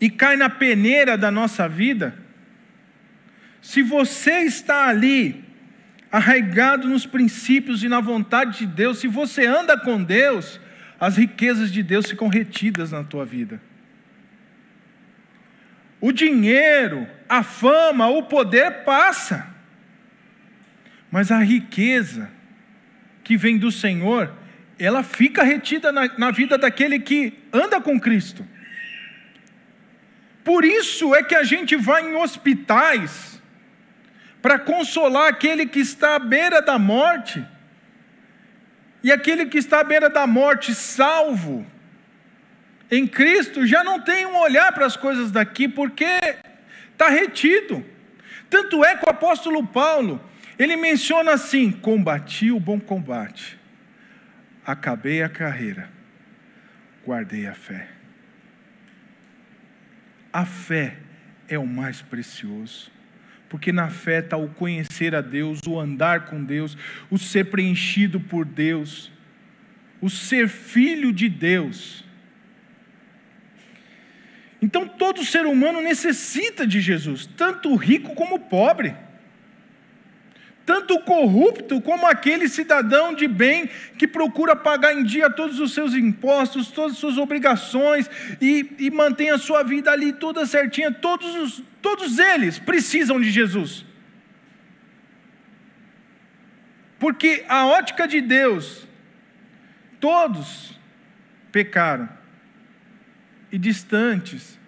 e 0.00 0.10
cai 0.10 0.36
na 0.36 0.50
peneira 0.50 1.16
da 1.16 1.30
nossa 1.30 1.68
vida, 1.68 2.14
se 3.62 3.82
você 3.82 4.40
está 4.40 4.86
ali 4.86 5.44
arraigado 6.10 6.88
nos 6.88 7.06
princípios 7.06 7.82
e 7.82 7.88
na 7.88 8.00
vontade 8.00 8.58
de 8.58 8.66
Deus, 8.66 8.98
se 8.98 9.08
você 9.08 9.46
anda 9.46 9.78
com 9.78 10.02
Deus, 10.02 10.60
as 11.00 11.16
riquezas 11.16 11.72
de 11.72 11.82
Deus 11.82 12.06
ficam 12.06 12.28
retidas 12.28 12.92
na 12.92 13.04
tua 13.04 13.24
vida. 13.24 13.60
O 16.00 16.12
dinheiro, 16.12 17.06
a 17.28 17.42
fama, 17.42 18.08
o 18.08 18.24
poder 18.24 18.84
passa. 18.84 19.48
Mas 21.10 21.30
a 21.30 21.38
riqueza 21.38 22.30
que 23.24 23.36
vem 23.36 23.58
do 23.58 23.72
Senhor, 23.72 24.32
ela 24.78 25.02
fica 25.02 25.42
retida 25.42 25.90
na, 25.90 26.08
na 26.16 26.30
vida 26.30 26.56
daquele 26.56 26.98
que 27.00 27.32
anda 27.52 27.80
com 27.80 27.98
Cristo. 27.98 28.46
Por 30.44 30.64
isso 30.64 31.14
é 31.14 31.22
que 31.22 31.34
a 31.34 31.42
gente 31.42 31.76
vai 31.76 32.08
em 32.08 32.14
hospitais 32.14 33.38
para 34.40 34.58
consolar 34.58 35.28
aquele 35.28 35.66
que 35.66 35.80
está 35.80 36.14
à 36.14 36.18
beira 36.18 36.62
da 36.62 36.78
morte. 36.78 37.44
E 39.02 39.12
aquele 39.12 39.46
que 39.46 39.58
está 39.58 39.80
à 39.80 39.84
beira 39.84 40.08
da 40.08 40.26
morte, 40.26 40.74
salvo 40.74 41.66
em 42.90 43.06
Cristo, 43.06 43.66
já 43.66 43.84
não 43.84 44.00
tem 44.00 44.26
um 44.26 44.38
olhar 44.38 44.72
para 44.72 44.86
as 44.86 44.96
coisas 44.96 45.30
daqui, 45.30 45.68
porque 45.68 46.06
está 46.92 47.08
retido. 47.08 47.84
Tanto 48.48 48.84
é 48.84 48.96
que 48.96 49.04
o 49.04 49.10
apóstolo 49.10 49.66
Paulo, 49.66 50.20
ele 50.58 50.76
menciona 50.76 51.32
assim: 51.32 51.70
combati 51.70 52.50
o 52.50 52.58
bom 52.58 52.80
combate, 52.80 53.57
acabei 54.70 55.22
a 55.22 55.30
carreira, 55.30 55.88
guardei 57.02 57.46
a 57.46 57.54
fé. 57.54 57.88
A 60.30 60.44
fé 60.44 60.98
é 61.48 61.58
o 61.58 61.66
mais 61.66 62.02
precioso 62.02 62.92
porque 63.48 63.72
na 63.72 63.88
fé 63.88 64.18
está 64.18 64.36
o 64.36 64.50
conhecer 64.50 65.14
a 65.14 65.22
Deus, 65.22 65.60
o 65.66 65.80
andar 65.80 66.26
com 66.26 66.44
Deus, 66.44 66.76
o 67.10 67.16
ser 67.16 67.44
preenchido 67.44 68.20
por 68.20 68.44
Deus, 68.44 69.10
o 70.02 70.10
ser 70.10 70.48
filho 70.48 71.14
de 71.14 71.30
Deus. 71.30 72.04
Então 74.60 74.86
todo 74.86 75.24
ser 75.24 75.46
humano 75.46 75.80
necessita 75.80 76.66
de 76.66 76.78
Jesus, 76.78 77.24
tanto 77.24 77.70
o 77.70 77.76
rico 77.76 78.14
como 78.14 78.34
o 78.34 78.40
pobre 78.40 78.94
tanto 80.68 80.96
o 80.96 81.00
corrupto 81.00 81.80
como 81.80 82.06
aquele 82.06 82.46
cidadão 82.46 83.14
de 83.14 83.26
bem 83.26 83.70
que 83.96 84.06
procura 84.06 84.54
pagar 84.54 84.92
em 84.92 85.02
dia 85.02 85.30
todos 85.30 85.58
os 85.60 85.72
seus 85.72 85.94
impostos, 85.94 86.70
todas 86.70 86.92
as 86.92 86.98
suas 86.98 87.16
obrigações 87.16 88.10
e, 88.38 88.70
e 88.78 88.90
mantém 88.90 89.30
a 89.30 89.38
sua 89.38 89.62
vida 89.62 89.90
ali 89.90 90.12
toda 90.12 90.44
certinha, 90.44 90.92
todos, 90.92 91.34
os, 91.36 91.62
todos 91.80 92.18
eles 92.18 92.58
precisam 92.58 93.18
de 93.18 93.30
Jesus. 93.30 93.86
Porque 96.98 97.46
a 97.48 97.66
ótica 97.66 98.06
de 98.06 98.20
Deus, 98.20 98.86
todos 99.98 100.78
pecaram 101.50 102.10
e 103.50 103.56
distantes 103.56 104.58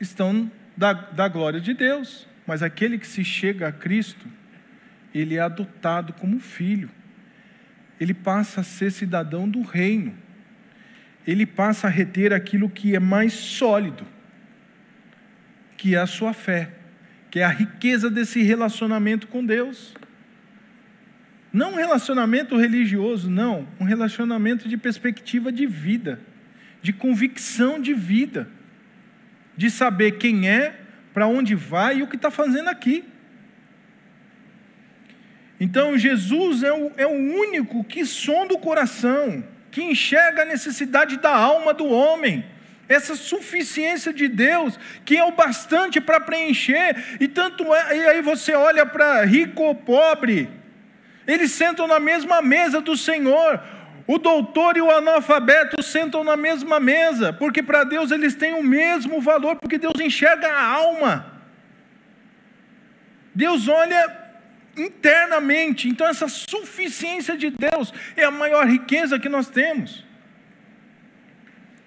estão 0.00 0.50
da, 0.74 0.94
da 0.94 1.28
glória 1.28 1.60
de 1.60 1.74
Deus, 1.74 2.26
mas 2.46 2.62
aquele 2.62 2.96
que 2.96 3.06
se 3.06 3.22
chega 3.22 3.68
a 3.68 3.72
Cristo, 3.72 4.26
ele 5.14 5.36
é 5.36 5.40
adotado 5.40 6.12
como 6.12 6.40
filho. 6.40 6.90
Ele 8.00 8.12
passa 8.12 8.60
a 8.60 8.64
ser 8.64 8.90
cidadão 8.90 9.48
do 9.48 9.62
reino. 9.62 10.12
Ele 11.26 11.46
passa 11.46 11.86
a 11.86 11.90
reter 11.90 12.32
aquilo 12.32 12.68
que 12.68 12.94
é 12.94 13.00
mais 13.00 13.32
sólido, 13.32 14.04
que 15.76 15.94
é 15.94 15.98
a 15.98 16.06
sua 16.06 16.32
fé, 16.34 16.70
que 17.30 17.38
é 17.38 17.44
a 17.44 17.48
riqueza 17.48 18.10
desse 18.10 18.42
relacionamento 18.42 19.28
com 19.28 19.44
Deus. 19.44 19.94
Não 21.52 21.72
um 21.72 21.76
relacionamento 21.76 22.56
religioso, 22.56 23.30
não, 23.30 23.66
um 23.78 23.84
relacionamento 23.84 24.68
de 24.68 24.76
perspectiva 24.76 25.52
de 25.52 25.66
vida, 25.66 26.20
de 26.82 26.92
convicção 26.92 27.80
de 27.80 27.94
vida, 27.94 28.48
de 29.56 29.70
saber 29.70 30.18
quem 30.18 30.48
é, 30.48 30.80
para 31.14 31.28
onde 31.28 31.54
vai 31.54 31.98
e 31.98 32.02
o 32.02 32.08
que 32.08 32.16
está 32.16 32.30
fazendo 32.30 32.68
aqui. 32.68 33.04
Então, 35.64 35.96
Jesus 35.96 36.62
é 36.62 36.74
o, 36.74 36.92
é 36.94 37.06
o 37.06 37.18
único 37.44 37.82
que 37.84 38.04
sonda 38.04 38.52
o 38.52 38.58
coração, 38.58 39.42
que 39.70 39.82
enxerga 39.82 40.42
a 40.42 40.44
necessidade 40.44 41.16
da 41.16 41.34
alma 41.34 41.72
do 41.72 41.86
homem, 41.86 42.44
essa 42.86 43.16
suficiência 43.16 44.12
de 44.12 44.28
Deus, 44.28 44.78
que 45.06 45.16
é 45.16 45.24
o 45.24 45.32
bastante 45.32 46.02
para 46.02 46.20
preencher, 46.20 47.16
e 47.18 47.26
tanto 47.26 47.74
é, 47.74 47.96
e 47.96 48.06
aí 48.08 48.20
você 48.20 48.52
olha 48.52 48.84
para 48.84 49.24
rico 49.24 49.62
ou 49.62 49.74
pobre, 49.74 50.50
eles 51.26 51.52
sentam 51.52 51.86
na 51.86 51.98
mesma 51.98 52.42
mesa 52.42 52.82
do 52.82 52.94
Senhor, 52.94 53.58
o 54.06 54.18
doutor 54.18 54.76
e 54.76 54.82
o 54.82 54.90
analfabeto 54.90 55.82
sentam 55.82 56.22
na 56.22 56.36
mesma 56.36 56.78
mesa, 56.78 57.32
porque 57.32 57.62
para 57.62 57.84
Deus 57.84 58.10
eles 58.10 58.34
têm 58.34 58.52
o 58.52 58.62
mesmo 58.62 59.18
valor, 59.18 59.56
porque 59.56 59.78
Deus 59.78 59.98
enxerga 59.98 60.46
a 60.46 60.62
alma. 60.62 61.40
Deus 63.34 63.66
olha 63.66 64.23
internamente. 64.76 65.88
Então, 65.88 66.06
essa 66.06 66.28
suficiência 66.28 67.36
de 67.36 67.50
Deus 67.50 67.92
é 68.16 68.24
a 68.24 68.30
maior 68.30 68.66
riqueza 68.66 69.18
que 69.18 69.28
nós 69.28 69.48
temos. 69.48 70.04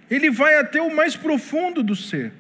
ele 0.10 0.30
vai 0.30 0.58
até 0.58 0.82
o 0.82 0.96
mais 0.96 1.16
profundo 1.16 1.84
do 1.84 1.96
ser. 1.96 2.32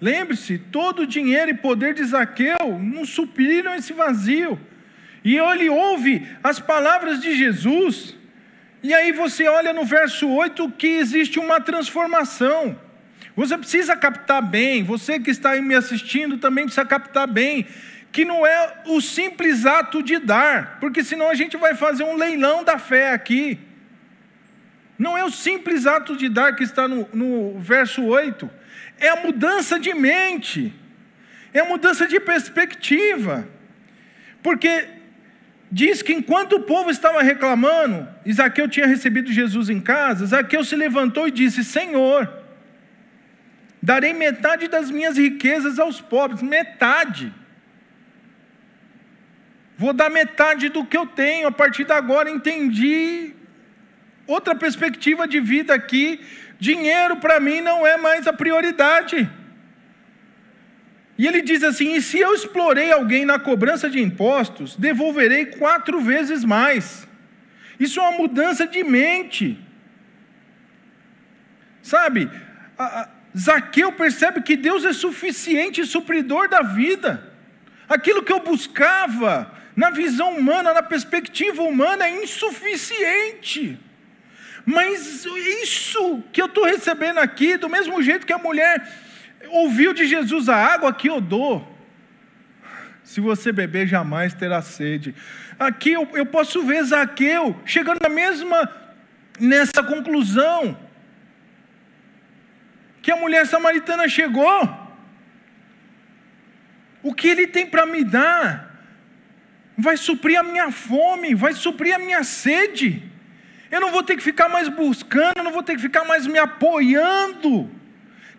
Lembre-se, 0.00 0.58
todo 0.58 1.02
o 1.02 1.06
dinheiro 1.06 1.50
e 1.50 1.54
poder 1.54 1.94
de 1.94 2.04
Zaqueu 2.04 2.78
não 2.78 3.04
supriram 3.04 3.74
esse 3.74 3.92
vazio. 3.92 4.60
E 5.24 5.36
ele 5.36 5.68
ouve 5.68 6.26
as 6.42 6.60
palavras 6.60 7.20
de 7.20 7.34
Jesus, 7.34 8.14
e 8.82 8.94
aí 8.94 9.10
você 9.10 9.48
olha 9.48 9.72
no 9.72 9.84
verso 9.84 10.28
8 10.28 10.70
que 10.72 10.86
existe 10.86 11.38
uma 11.38 11.60
transformação. 11.60 12.78
Você 13.34 13.58
precisa 13.58 13.96
captar 13.96 14.42
bem, 14.42 14.84
você 14.84 15.18
que 15.18 15.30
está 15.30 15.50
aí 15.50 15.60
me 15.60 15.74
assistindo 15.74 16.38
também 16.38 16.64
precisa 16.64 16.86
captar 16.86 17.26
bem, 17.26 17.66
que 18.10 18.24
não 18.24 18.46
é 18.46 18.82
o 18.86 19.00
simples 19.00 19.66
ato 19.66 20.02
de 20.02 20.18
dar, 20.18 20.78
porque 20.80 21.04
senão 21.04 21.28
a 21.28 21.34
gente 21.34 21.56
vai 21.56 21.74
fazer 21.74 22.04
um 22.04 22.16
leilão 22.16 22.64
da 22.64 22.78
fé 22.78 23.12
aqui. 23.12 23.58
Não 24.98 25.16
é 25.16 25.24
o 25.24 25.30
simples 25.30 25.86
ato 25.86 26.16
de 26.16 26.28
dar 26.28 26.56
que 26.56 26.64
está 26.64 26.88
no, 26.88 27.08
no 27.12 27.58
verso 27.60 28.04
8, 28.04 28.50
é 28.98 29.08
a 29.08 29.16
mudança 29.16 29.78
de 29.78 29.94
mente, 29.94 30.74
é 31.52 31.60
a 31.60 31.64
mudança 31.64 32.06
de 32.06 32.18
perspectiva, 32.18 33.46
porque 34.42 34.88
diz 35.70 36.02
que 36.02 36.12
enquanto 36.12 36.54
o 36.54 36.60
povo 36.60 36.90
estava 36.90 37.22
reclamando, 37.22 38.08
Isaqueu 38.24 38.68
tinha 38.68 38.86
recebido 38.86 39.32
Jesus 39.32 39.68
em 39.68 39.80
casa, 39.80 40.24
Isaqueu 40.24 40.64
se 40.64 40.74
levantou 40.74 41.28
e 41.28 41.30
disse: 41.30 41.62
Senhor, 41.62 42.28
darei 43.80 44.12
metade 44.12 44.66
das 44.66 44.90
minhas 44.90 45.16
riquezas 45.16 45.78
aos 45.78 46.00
pobres, 46.00 46.42
metade. 46.42 47.32
Vou 49.78 49.92
dar 49.92 50.10
metade 50.10 50.68
do 50.68 50.84
que 50.84 50.96
eu 50.96 51.06
tenho, 51.06 51.46
a 51.46 51.52
partir 51.52 51.84
de 51.84 51.92
agora 51.92 52.28
entendi 52.28 53.32
outra 54.26 54.54
perspectiva 54.54 55.26
de 55.26 55.38
vida 55.38 55.72
aqui. 55.72 56.20
Dinheiro 56.58 57.18
para 57.18 57.38
mim 57.38 57.60
não 57.60 57.86
é 57.86 57.96
mais 57.96 58.26
a 58.26 58.32
prioridade. 58.32 59.30
E 61.16 61.26
ele 61.28 61.42
diz 61.42 61.62
assim: 61.62 61.94
e 61.94 62.02
se 62.02 62.18
eu 62.18 62.34
explorei 62.34 62.90
alguém 62.90 63.24
na 63.24 63.38
cobrança 63.38 63.88
de 63.88 64.00
impostos, 64.00 64.74
devolverei 64.74 65.46
quatro 65.46 66.00
vezes 66.00 66.44
mais. 66.44 67.06
Isso 67.78 68.00
é 68.00 68.02
uma 68.02 68.18
mudança 68.18 68.66
de 68.66 68.82
mente. 68.82 69.56
Sabe, 71.80 72.28
a, 72.76 73.02
a, 73.02 73.08
Zaqueu 73.36 73.92
percebe 73.92 74.42
que 74.42 74.56
Deus 74.56 74.84
é 74.84 74.92
suficiente 74.92 75.80
e 75.80 75.86
supridor 75.86 76.48
da 76.48 76.62
vida. 76.62 77.32
Aquilo 77.88 78.24
que 78.24 78.32
eu 78.32 78.40
buscava, 78.40 79.56
na 79.78 79.90
visão 79.90 80.36
humana, 80.36 80.74
na 80.74 80.82
perspectiva 80.82 81.62
humana, 81.62 82.04
é 82.04 82.24
insuficiente. 82.24 83.78
Mas 84.66 85.24
isso 85.24 86.20
que 86.32 86.42
eu 86.42 86.46
estou 86.46 86.64
recebendo 86.64 87.18
aqui, 87.18 87.56
do 87.56 87.68
mesmo 87.68 88.02
jeito 88.02 88.26
que 88.26 88.32
a 88.32 88.38
mulher 88.38 88.84
ouviu 89.50 89.92
de 89.94 90.04
Jesus 90.04 90.48
a 90.48 90.56
água 90.56 90.92
que 90.92 91.08
eu 91.08 91.20
dou, 91.20 91.78
se 93.04 93.20
você 93.20 93.52
beber, 93.52 93.86
jamais 93.86 94.34
terá 94.34 94.60
sede. 94.60 95.14
Aqui 95.56 95.92
eu, 95.92 96.08
eu 96.12 96.26
posso 96.26 96.66
ver 96.66 96.82
Zaqueu 96.82 97.56
chegando 97.64 98.00
na 98.02 98.08
mesma, 98.08 98.68
nessa 99.38 99.80
conclusão, 99.80 100.76
que 103.00 103.12
a 103.12 103.16
mulher 103.16 103.46
samaritana 103.46 104.08
chegou. 104.08 104.88
O 107.00 107.14
que 107.14 107.28
ele 107.28 107.46
tem 107.46 107.64
para 107.64 107.86
me 107.86 108.02
dar 108.02 108.67
vai 109.78 109.96
suprir 109.96 110.36
a 110.36 110.42
minha 110.42 110.72
fome, 110.72 111.36
vai 111.36 111.52
suprir 111.52 111.94
a 111.94 111.98
minha 112.00 112.24
sede. 112.24 113.00
Eu 113.70 113.80
não 113.80 113.92
vou 113.92 114.02
ter 114.02 114.16
que 114.16 114.22
ficar 114.22 114.48
mais 114.48 114.68
buscando, 114.68 115.36
eu 115.36 115.44
não 115.44 115.52
vou 115.52 115.62
ter 115.62 115.76
que 115.76 115.82
ficar 115.82 116.04
mais 116.04 116.26
me 116.26 116.38
apoiando 116.38 117.70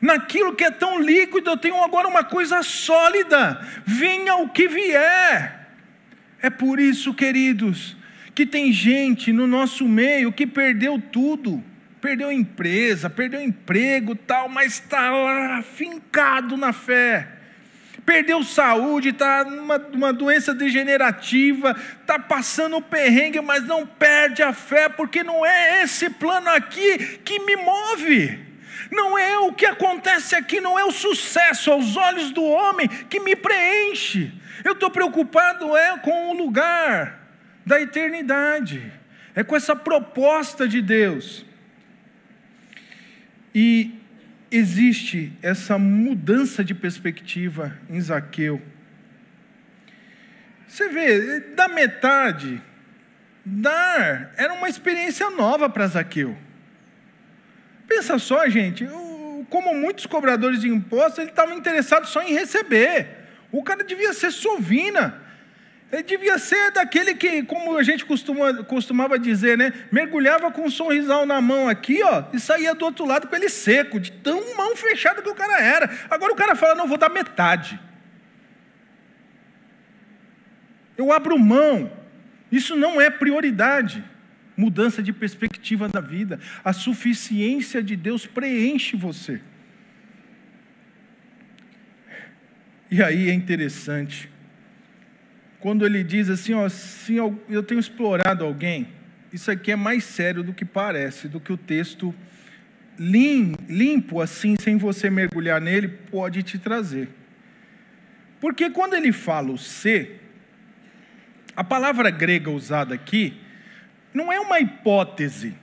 naquilo 0.02 0.54
que 0.54 0.66
é 0.66 0.72
tão 0.72 1.00
líquido, 1.00 1.50
eu 1.50 1.58
tenho 1.58 1.82
agora 1.82 2.08
uma 2.08 2.24
coisa 2.26 2.62
sólida. 2.62 3.66
Venha 3.86 4.36
o 4.36 4.50
que 4.50 4.68
vier. 4.68 5.70
É 6.42 6.50
por 6.50 6.80
isso, 6.80 7.14
queridos, 7.14 7.96
que 8.36 8.46
tem 8.46 8.72
gente 8.74 9.32
no 9.32 9.48
nosso 9.48 9.88
meio 9.88 10.34
que 10.34 10.46
perdeu 10.46 11.00
tudo. 11.00 11.64
Perdeu 12.02 12.32
empresa, 12.32 13.10
perdeu 13.10 13.42
emprego, 13.42 14.16
tal, 14.16 14.50
mas 14.50 14.74
está 14.74 15.10
lá 15.10 15.62
fincado 15.62 16.56
na 16.56 16.72
fé 16.74 17.39
perdeu 18.06 18.44
saúde, 18.44 19.10
está 19.10 19.44
numa 19.44 19.78
uma 19.78 20.14
doença 20.14 20.54
degenerativa, 20.54 21.76
está 22.02 22.20
passando 22.20 22.82
perrengue, 22.82 23.42
mas 23.42 23.64
não 23.66 23.86
perde 23.86 24.42
a 24.44 24.54
fé, 24.54 24.90
porque 24.90 25.24
não 25.24 25.46
é 25.46 25.84
esse 25.84 26.10
plano 26.10 26.50
aqui 26.50 27.20
que 27.24 27.40
me 27.40 27.56
move. 27.56 28.50
Não 28.92 29.18
é 29.18 29.38
o 29.38 29.54
que 29.54 29.66
acontece 29.66 30.36
aqui, 30.36 30.60
não 30.60 30.78
é 30.78 30.84
o 30.84 30.92
sucesso 30.92 31.72
aos 31.72 31.96
olhos 31.96 32.32
do 32.32 32.44
homem 32.44 32.88
que 32.88 33.20
me 33.20 33.36
preenche. 33.36 34.32
Eu 34.64 34.74
estou 34.74 34.90
preocupado 34.90 35.76
é 35.78 35.98
com 36.00 36.32
o 36.32 36.34
lugar 36.34 37.20
da 37.66 37.80
eternidade, 37.80 38.92
é 39.36 39.44
com 39.44 39.56
essa 39.56 39.76
proposta 39.76 40.68
de 40.68 40.82
Deus. 40.82 41.46
E 43.54 44.00
existe 44.52 45.32
essa 45.42 45.78
mudança 45.78 46.64
de 46.64 46.74
perspectiva 46.74 47.78
em 47.90 48.00
Zaqueu. 48.00 48.62
Você 50.68 50.88
vê, 50.90 51.40
da 51.56 51.68
metade, 51.68 52.62
dar 53.46 54.32
era 54.38 54.54
uma 54.54 54.70
experiência 54.70 55.30
nova 55.30 55.70
para 55.70 55.88
Zaqueu. 55.88 56.38
Pensa 57.88 58.20
só, 58.20 58.48
gente, 58.48 58.88
como 59.50 59.74
muitos 59.74 60.06
cobradores 60.06 60.62
de 60.62 60.70
impostos, 60.70 61.20
ele 61.20 61.30
estava 61.30 61.56
interessado 61.56 62.06
só 62.06 62.22
em 62.22 62.34
receber. 62.34 63.08
O 63.52 63.64
cara 63.64 63.84
devia 63.84 64.14
ser 64.14 64.32
sovina. 64.32 65.29
Ele 65.92 66.04
devia 66.04 66.38
ser 66.38 66.72
daquele 66.72 67.16
que, 67.16 67.42
como 67.44 67.76
a 67.76 67.82
gente 67.82 68.06
costuma, 68.06 68.64
costumava 68.64 69.18
dizer, 69.18 69.58
né? 69.58 69.74
Mergulhava 69.92 70.52
com 70.52 70.66
um 70.66 70.70
sorrisal 70.70 71.26
na 71.26 71.42
mão 71.42 71.68
aqui, 71.68 72.04
ó, 72.04 72.26
e 72.32 72.40
saía 72.40 72.76
do 72.76 72.86
outro 72.86 73.06
lado 73.06 73.28
com 73.28 73.36
ele 73.36 73.50
seco, 73.50 74.00
de 74.00 74.12
tão 74.12 74.56
mão 74.56 74.76
fechada 74.76 75.22
que 75.22 75.30
o 75.30 75.34
cara 75.34 75.60
era. 75.60 75.90
Agora 76.10 76.32
o 76.32 76.36
cara 76.36 76.56
fala: 76.56 76.76
não, 76.76 76.88
vou 76.88 76.98
dar 76.98 77.10
metade. 77.10 77.80
Eu 80.96 81.12
abro 81.12 81.40
mão. 81.40 81.92
Isso 82.52 82.76
não 82.76 83.02
é 83.02 83.10
prioridade. 83.10 84.04
Mudança 84.56 85.02
de 85.02 85.14
perspectiva 85.14 85.88
da 85.88 86.02
vida. 86.02 86.40
A 86.64 86.74
suficiência 86.74 87.82
de 87.82 87.96
Deus 87.96 88.28
preenche 88.28 88.96
você. 88.96 89.42
E 92.92 93.02
aí 93.02 93.30
é 93.30 93.34
interessante 93.34 94.30
quando 95.60 95.86
ele 95.86 96.04
diz 96.04 96.30
assim, 96.30 96.54
ó, 96.54 96.68
se 96.70 97.16
eu 97.16 97.64
tenho 97.64 97.80
explorado 97.80 98.46
alguém, 98.46 98.88
isso 99.32 99.52
aqui 99.52 99.72
é 99.72 99.76
mais 99.76 100.04
sério 100.04 100.42
do 100.42 100.54
que 100.54 100.66
parece, 100.66 101.28
do 101.28 101.40
que 101.40 101.52
o 101.52 101.58
texto 101.58 102.14
limpo 102.98 104.20
assim, 104.20 104.56
sem 104.60 104.78
você 104.78 105.10
mergulhar 105.10 105.62
nele, 105.62 105.88
pode 105.88 106.44
te 106.44 106.58
trazer. 106.58 107.10
Porque 108.42 108.70
quando 108.70 108.94
ele 108.94 109.12
fala 109.12 109.52
o 109.52 109.58
ser, 109.58 110.22
a 111.56 111.64
palavra 111.64 112.10
grega 112.10 112.50
usada 112.50 112.96
aqui 112.96 113.38
não 114.14 114.32
é 114.32 114.40
uma 114.40 114.60
hipótese. 114.60 115.56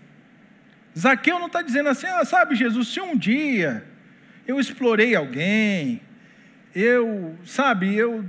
Zaqueu 0.96 1.38
não 1.38 1.46
está 1.46 1.62
dizendo 1.62 1.88
assim, 1.88 2.06
ah, 2.06 2.24
sabe, 2.24 2.54
Jesus, 2.54 2.88
se 2.88 3.00
um 3.00 3.16
dia 3.16 3.84
eu 4.46 4.60
explorei 4.60 5.14
alguém, 5.14 6.00
eu, 6.74 7.36
sabe, 7.44 7.94
eu 7.94 8.24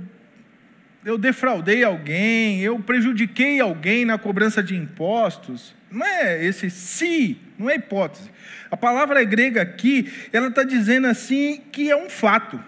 eu 1.08 1.16
defraudei 1.16 1.82
alguém, 1.82 2.60
eu 2.60 2.78
prejudiquei 2.80 3.58
alguém 3.60 4.04
na 4.04 4.18
cobrança 4.18 4.62
de 4.62 4.76
impostos. 4.76 5.74
Não 5.90 6.04
é 6.04 6.44
esse 6.44 6.68
se, 6.68 7.38
não 7.58 7.70
é 7.70 7.76
hipótese. 7.76 8.30
A 8.70 8.76
palavra 8.76 9.24
grega 9.24 9.62
aqui, 9.62 10.12
ela 10.34 10.48
está 10.48 10.62
dizendo 10.62 11.06
assim 11.06 11.62
que 11.72 11.90
é 11.90 11.96
um 11.96 12.10
fato, 12.10 12.62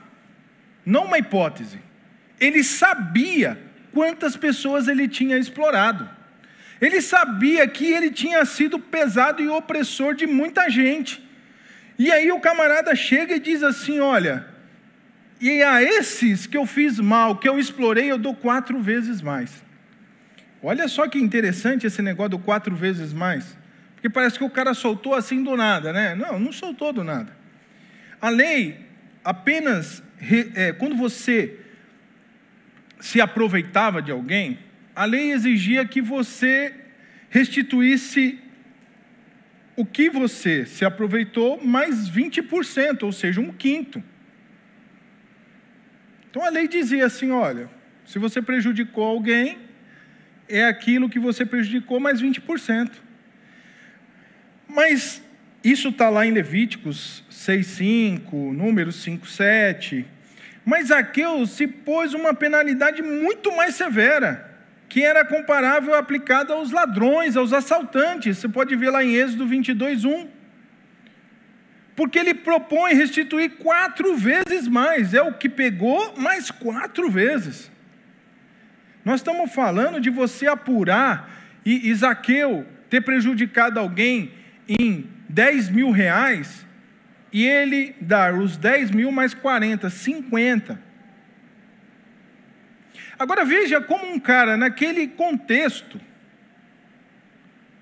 não 0.86 1.04
uma 1.04 1.18
hipótese. 1.18 1.78
Ele 2.40 2.64
sabia 2.64 3.58
quantas 3.92 4.38
pessoas 4.38 4.88
ele 4.88 5.06
tinha 5.06 5.36
explorado. 5.36 6.08
Ele 6.80 7.02
sabia 7.02 7.68
que 7.68 7.92
ele 7.92 8.10
tinha 8.10 8.42
sido 8.46 8.78
pesado 8.78 9.42
e 9.42 9.48
opressor 9.48 10.14
de 10.14 10.26
muita 10.26 10.70
gente. 10.70 11.22
E 11.98 12.10
aí 12.10 12.32
o 12.32 12.40
camarada 12.40 12.96
chega 12.96 13.34
e 13.34 13.38
diz 13.38 13.62
assim: 13.62 14.00
Olha, 14.00 14.46
e 15.40 15.62
a 15.62 15.82
esses 15.82 16.46
que 16.46 16.56
eu 16.56 16.66
fiz 16.66 16.98
mal, 16.98 17.36
que 17.36 17.48
eu 17.48 17.58
explorei, 17.58 18.10
eu 18.10 18.18
dou 18.18 18.34
quatro 18.34 18.80
vezes 18.80 19.22
mais. 19.22 19.64
Olha 20.62 20.86
só 20.86 21.08
que 21.08 21.18
interessante 21.18 21.86
esse 21.86 22.02
negócio 22.02 22.30
do 22.30 22.38
quatro 22.38 22.76
vezes 22.76 23.12
mais. 23.12 23.56
Porque 23.94 24.10
parece 24.10 24.36
que 24.36 24.44
o 24.44 24.50
cara 24.50 24.74
soltou 24.74 25.14
assim 25.14 25.42
do 25.42 25.56
nada, 25.56 25.92
né? 25.92 26.14
Não, 26.14 26.38
não 26.38 26.52
soltou 26.52 26.92
do 26.92 27.02
nada. 27.02 27.34
A 28.20 28.28
lei 28.28 28.80
apenas, 29.24 30.02
é, 30.54 30.72
quando 30.72 30.96
você 30.96 31.58
se 33.00 33.20
aproveitava 33.20 34.02
de 34.02 34.10
alguém, 34.10 34.58
a 34.94 35.06
lei 35.06 35.32
exigia 35.32 35.86
que 35.86 36.02
você 36.02 36.74
restituísse 37.30 38.38
o 39.76 39.86
que 39.86 40.10
você 40.10 40.66
se 40.66 40.84
aproveitou 40.84 41.64
mais 41.64 42.10
20%, 42.10 43.04
ou 43.04 43.12
seja, 43.12 43.40
um 43.40 43.50
quinto. 43.50 44.02
Então 46.30 46.44
a 46.44 46.48
lei 46.48 46.68
dizia 46.68 47.06
assim: 47.06 47.30
olha, 47.30 47.68
se 48.06 48.18
você 48.18 48.40
prejudicou 48.40 49.04
alguém, 49.04 49.58
é 50.48 50.64
aquilo 50.64 51.08
que 51.08 51.18
você 51.18 51.44
prejudicou 51.44 52.00
mais 52.00 52.22
20%. 52.22 52.90
Mas 54.66 55.22
isso 55.62 55.88
está 55.88 56.08
lá 56.08 56.24
em 56.26 56.30
Levíticos 56.30 57.24
6,5, 57.30 58.52
Números 58.52 59.04
5,7. 59.04 60.04
Mas 60.64 60.88
Zaqueu 60.88 61.46
se 61.46 61.66
pôs 61.66 62.14
uma 62.14 62.32
penalidade 62.32 63.02
muito 63.02 63.54
mais 63.56 63.74
severa 63.74 64.48
que 64.88 65.02
era 65.04 65.24
comparável 65.24 65.94
aplicada 65.94 66.52
aos 66.52 66.72
ladrões, 66.72 67.36
aos 67.36 67.52
assaltantes. 67.52 68.38
Você 68.38 68.48
pode 68.48 68.74
ver 68.74 68.90
lá 68.90 69.04
em 69.04 69.14
Êxodo 69.14 69.46
22, 69.46 70.04
1. 70.04 70.28
Porque 72.00 72.18
ele 72.18 72.32
propõe 72.32 72.94
restituir 72.94 73.58
quatro 73.58 74.16
vezes 74.16 74.66
mais, 74.66 75.12
é 75.12 75.20
o 75.20 75.34
que 75.34 75.50
pegou 75.50 76.16
mais 76.16 76.50
quatro 76.50 77.10
vezes. 77.10 77.70
Nós 79.04 79.20
estamos 79.20 79.52
falando 79.52 80.00
de 80.00 80.08
você 80.08 80.46
apurar 80.46 81.30
e 81.62 81.90
Isaqueu 81.90 82.66
ter 82.88 83.02
prejudicado 83.02 83.78
alguém 83.78 84.32
em 84.66 85.10
10 85.28 85.68
mil 85.68 85.90
reais 85.90 86.66
e 87.30 87.46
ele 87.46 87.94
dar 88.00 88.32
os 88.32 88.56
10 88.56 88.92
mil 88.92 89.12
mais 89.12 89.34
40, 89.34 89.90
50. 89.90 90.80
Agora 93.18 93.44
veja 93.44 93.78
como 93.78 94.10
um 94.10 94.18
cara 94.18 94.56
naquele 94.56 95.06
contexto 95.06 96.00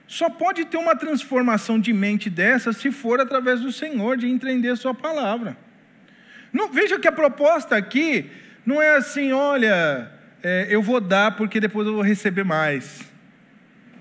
só 0.08 0.30
pode 0.30 0.64
ter 0.64 0.78
uma 0.78 0.96
transformação 0.96 1.78
de 1.78 1.92
mente 1.92 2.30
dessa 2.30 2.72
se 2.72 2.90
for 2.90 3.20
através 3.20 3.60
do 3.60 3.70
Senhor, 3.70 4.16
de 4.16 4.26
entender 4.26 4.74
sua 4.74 4.94
palavra. 4.94 5.54
Não, 6.50 6.72
veja 6.72 6.98
que 6.98 7.06
a 7.06 7.12
proposta 7.12 7.76
aqui 7.76 8.30
não 8.64 8.80
é 8.80 8.96
assim, 8.96 9.32
olha, 9.32 10.10
é, 10.42 10.66
eu 10.70 10.82
vou 10.82 10.98
dar 10.98 11.36
porque 11.36 11.60
depois 11.60 11.86
eu 11.86 11.92
vou 11.92 12.02
receber 12.02 12.42
mais. 12.42 13.02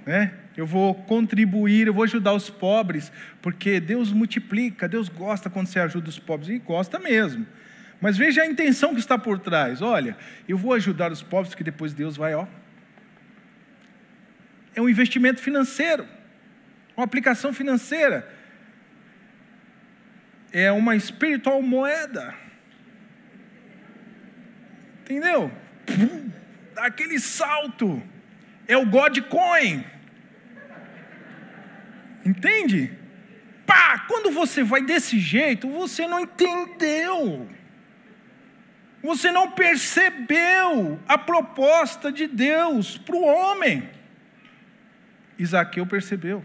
Né? 0.05 0.31
Eu 0.55 0.65
vou 0.65 0.95
contribuir, 0.95 1.87
eu 1.87 1.93
vou 1.93 2.05
ajudar 2.05 2.31
os 2.31 2.49
pobres, 2.49 3.11
porque 3.41 3.77
Deus 3.81 4.13
multiplica, 4.13 4.87
Deus 4.87 5.09
gosta 5.09 5.49
quando 5.49 5.67
você 5.67 5.79
ajuda 5.79 6.07
os 6.07 6.17
pobres, 6.17 6.49
e 6.49 6.57
gosta 6.57 6.97
mesmo. 6.97 7.45
Mas 7.99 8.17
veja 8.17 8.43
a 8.43 8.47
intenção 8.47 8.93
que 8.93 8.99
está 9.01 9.17
por 9.17 9.39
trás. 9.39 9.81
Olha, 9.81 10.15
eu 10.47 10.57
vou 10.57 10.71
ajudar 10.73 11.11
os 11.11 11.21
pobres 11.21 11.53
que 11.53 11.65
depois 11.65 11.93
Deus 11.93 12.15
vai, 12.15 12.33
ó. 12.33 12.47
É 14.77 14.81
um 14.81 14.87
investimento 14.87 15.41
financeiro, 15.41 16.07
uma 16.95 17.03
aplicação 17.03 17.51
financeira. 17.51 18.31
É 20.51 20.71
uma 20.71 20.95
espiritual 20.95 21.63
moeda. 21.63 22.35
Entendeu? 25.01 25.51
Dá 26.75 26.85
aquele 26.85 27.19
salto. 27.19 28.03
É 28.67 28.77
o 28.77 28.85
God 28.85 29.19
Coin. 29.21 29.83
Entende? 32.23 32.95
Pá, 33.65 34.05
quando 34.07 34.29
você 34.29 34.63
vai 34.63 34.83
desse 34.83 35.17
jeito, 35.17 35.67
você 35.67 36.05
não 36.05 36.19
entendeu. 36.19 37.49
Você 39.01 39.31
não 39.31 39.49
percebeu 39.49 40.99
a 41.07 41.17
proposta 41.17 42.11
de 42.11 42.27
Deus 42.27 42.95
para 42.95 43.15
o 43.15 43.25
homem. 43.25 43.96
Isaqueu 45.37 45.85
percebeu. 45.85 46.43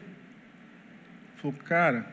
Falou, 1.37 1.57
cara, 1.65 2.07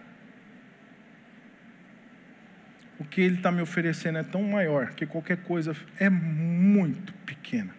o 3.00 3.06
que 3.06 3.22
ele 3.22 3.36
está 3.36 3.52
me 3.52 3.62
oferecendo 3.62 4.18
é 4.18 4.24
tão 4.24 4.44
maior 4.44 4.92
que 4.92 5.06
qualquer 5.06 5.38
coisa 5.38 5.76
é 5.98 6.10
muito 6.10 7.14
pequena, 7.26 7.74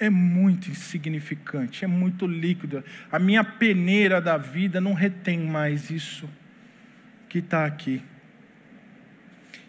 é 0.00 0.10
muito 0.10 0.68
insignificante, 0.68 1.84
é 1.84 1.88
muito 1.88 2.26
líquida. 2.26 2.84
A 3.10 3.18
minha 3.18 3.44
peneira 3.44 4.20
da 4.20 4.36
vida 4.36 4.80
não 4.80 4.94
retém 4.94 5.38
mais 5.40 5.90
isso 5.90 6.28
que 7.28 7.38
está 7.38 7.64
aqui. 7.64 8.02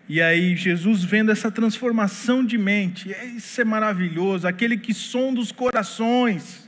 E 0.09 0.21
aí, 0.21 0.55
Jesus 0.55 1.03
vendo 1.03 1.31
essa 1.31 1.51
transformação 1.51 2.43
de 2.45 2.57
mente, 2.57 3.15
isso 3.37 3.61
é 3.61 3.63
maravilhoso, 3.63 4.47
aquele 4.47 4.77
que 4.77 4.93
sonda 4.93 5.39
os 5.39 5.51
corações, 5.51 6.62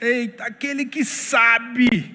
eita, 0.00 0.44
aquele 0.44 0.84
que 0.84 1.04
sabe, 1.04 2.14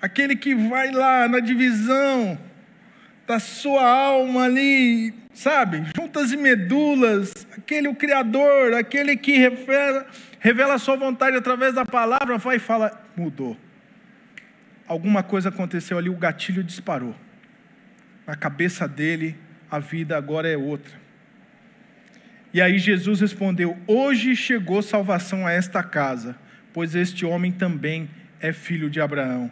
aquele 0.00 0.36
que 0.36 0.54
vai 0.54 0.90
lá 0.90 1.28
na 1.28 1.40
divisão 1.40 2.38
da 3.26 3.38
sua 3.38 3.88
alma 3.88 4.44
ali, 4.44 5.14
sabe, 5.32 5.84
juntas 5.96 6.32
e 6.32 6.36
medulas, 6.36 7.32
aquele 7.56 7.88
o 7.88 7.94
Criador, 7.94 8.74
aquele 8.74 9.16
que 9.16 9.36
revela, 9.36 10.06
revela 10.40 10.74
a 10.74 10.78
sua 10.78 10.96
vontade 10.96 11.36
através 11.36 11.74
da 11.74 11.84
palavra, 11.84 12.38
vai 12.38 12.56
e 12.56 12.60
fala: 12.60 13.06
mudou. 13.16 13.56
Alguma 14.86 15.22
coisa 15.22 15.48
aconteceu 15.48 15.96
ali, 15.96 16.10
o 16.10 16.16
gatilho 16.16 16.62
disparou 16.62 17.14
na 18.26 18.36
cabeça 18.36 18.86
dele, 18.86 19.36
a 19.70 19.78
vida 19.78 20.16
agora 20.16 20.48
é 20.48 20.56
outra. 20.56 21.01
E 22.52 22.60
aí 22.60 22.78
Jesus 22.78 23.20
respondeu: 23.20 23.78
Hoje 23.86 24.36
chegou 24.36 24.82
salvação 24.82 25.46
a 25.46 25.52
esta 25.52 25.82
casa, 25.82 26.36
pois 26.72 26.94
este 26.94 27.24
homem 27.24 27.50
também 27.50 28.10
é 28.40 28.52
filho 28.52 28.90
de 28.90 29.00
Abraão. 29.00 29.50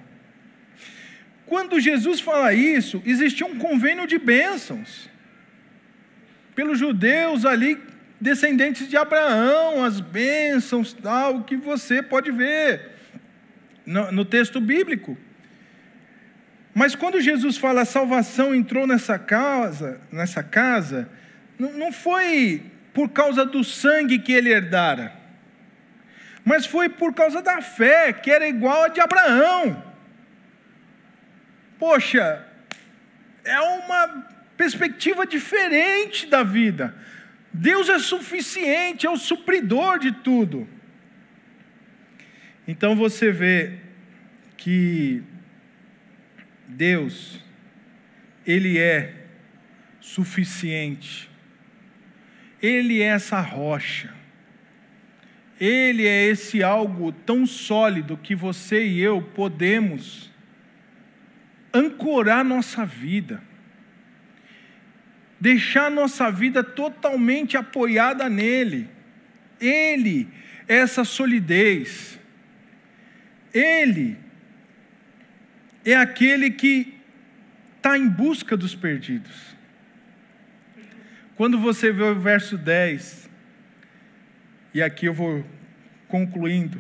Quando 1.47 1.81
Jesus 1.81 2.21
fala 2.21 2.53
isso, 2.53 3.03
existia 3.05 3.47
um 3.47 3.59
convênio 3.59 4.07
de 4.07 4.19
bênçãos. 4.19 5.09
Pelos 6.55 6.79
judeus 6.79 7.45
ali, 7.45 7.77
descendentes 8.21 8.89
de 8.89 8.97
Abraão, 8.97 9.83
as 9.83 10.01
bênçãos, 10.01 10.93
tal, 10.93 11.43
que 11.45 11.57
você 11.57 12.03
pode 12.03 12.31
ver 12.31 12.93
no, 13.87 14.13
no 14.13 14.25
texto 14.25 14.61
bíblico. 14.61 15.17
Mas 16.75 16.95
quando 16.95 17.21
Jesus 17.21 17.57
fala 17.57 17.85
salvação 17.85 18.55
entrou 18.55 18.87
nessa 18.87 19.19
casa, 19.19 20.01
nessa 20.13 20.43
casa, 20.43 21.09
não 21.59 21.91
foi 21.91 22.63
por 23.01 23.09
causa 23.09 23.47
do 23.47 23.65
sangue 23.65 24.19
que 24.19 24.31
ele 24.31 24.51
herdara, 24.51 25.17
mas 26.45 26.67
foi 26.67 26.87
por 26.87 27.15
causa 27.15 27.41
da 27.41 27.63
fé, 27.63 28.13
que 28.13 28.31
era 28.31 28.47
igual 28.47 28.83
a 28.83 28.89
de 28.89 29.01
Abraão. 29.01 29.83
Poxa, 31.79 32.47
é 33.43 33.59
uma 33.59 34.07
perspectiva 34.55 35.27
diferente 35.27 36.27
da 36.27 36.43
vida. 36.43 36.95
Deus 37.51 37.89
é 37.89 37.99
suficiente, 37.99 39.07
é 39.07 39.11
o 39.11 39.17
supridor 39.17 39.99
de 39.99 40.13
tudo. 40.13 40.69
Então 42.69 42.95
você 42.95 43.33
vê 43.33 43.79
que 44.59 45.23
Deus, 46.69 47.43
Ele 48.47 48.79
é 48.79 49.15
suficiente, 50.03 51.30
Ele 52.63 53.01
é 53.01 53.07
essa 53.07 53.41
rocha, 53.41 54.13
Ele 55.59 56.07
é 56.07 56.27
esse 56.27 56.63
algo 56.63 57.13
tão 57.13 57.47
sólido 57.47 58.17
que 58.17 58.35
você 58.35 58.87
e 58.87 59.01
eu 59.01 59.23
podemos 59.23 60.31
ancorar 61.73 62.45
nossa 62.45 62.85
vida, 62.85 63.43
deixar 65.41 65.91
nossa 65.91 66.31
vida 66.31 66.63
totalmente 66.63 67.57
apoiada 67.57 68.29
nele. 68.29 68.89
Ele 69.61 70.29
é 70.69 70.77
essa 70.77 71.05
solidez, 71.05 72.19
Ele 73.53 74.19
é 75.85 75.95
aquele 75.95 76.51
que 76.51 76.95
está 77.77 77.97
em 77.97 78.09
busca 78.09 78.57
dos 78.57 78.75
perdidos. 78.75 79.57
Quando 81.41 81.59
você 81.59 81.91
vê 81.91 82.03
o 82.03 82.21
verso 82.21 82.59
10, 82.59 83.31
e 84.75 84.83
aqui 84.83 85.07
eu 85.07 85.15
vou 85.15 85.43
concluindo, 86.07 86.79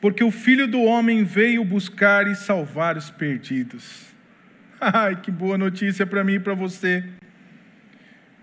porque 0.00 0.24
o 0.24 0.32
filho 0.32 0.66
do 0.66 0.82
homem 0.82 1.22
veio 1.22 1.64
buscar 1.64 2.26
e 2.26 2.34
salvar 2.34 2.96
os 2.96 3.08
perdidos. 3.08 4.06
Ai, 4.80 5.14
que 5.14 5.30
boa 5.30 5.56
notícia 5.56 6.04
para 6.04 6.24
mim 6.24 6.32
e 6.32 6.40
para 6.40 6.54
você. 6.54 7.04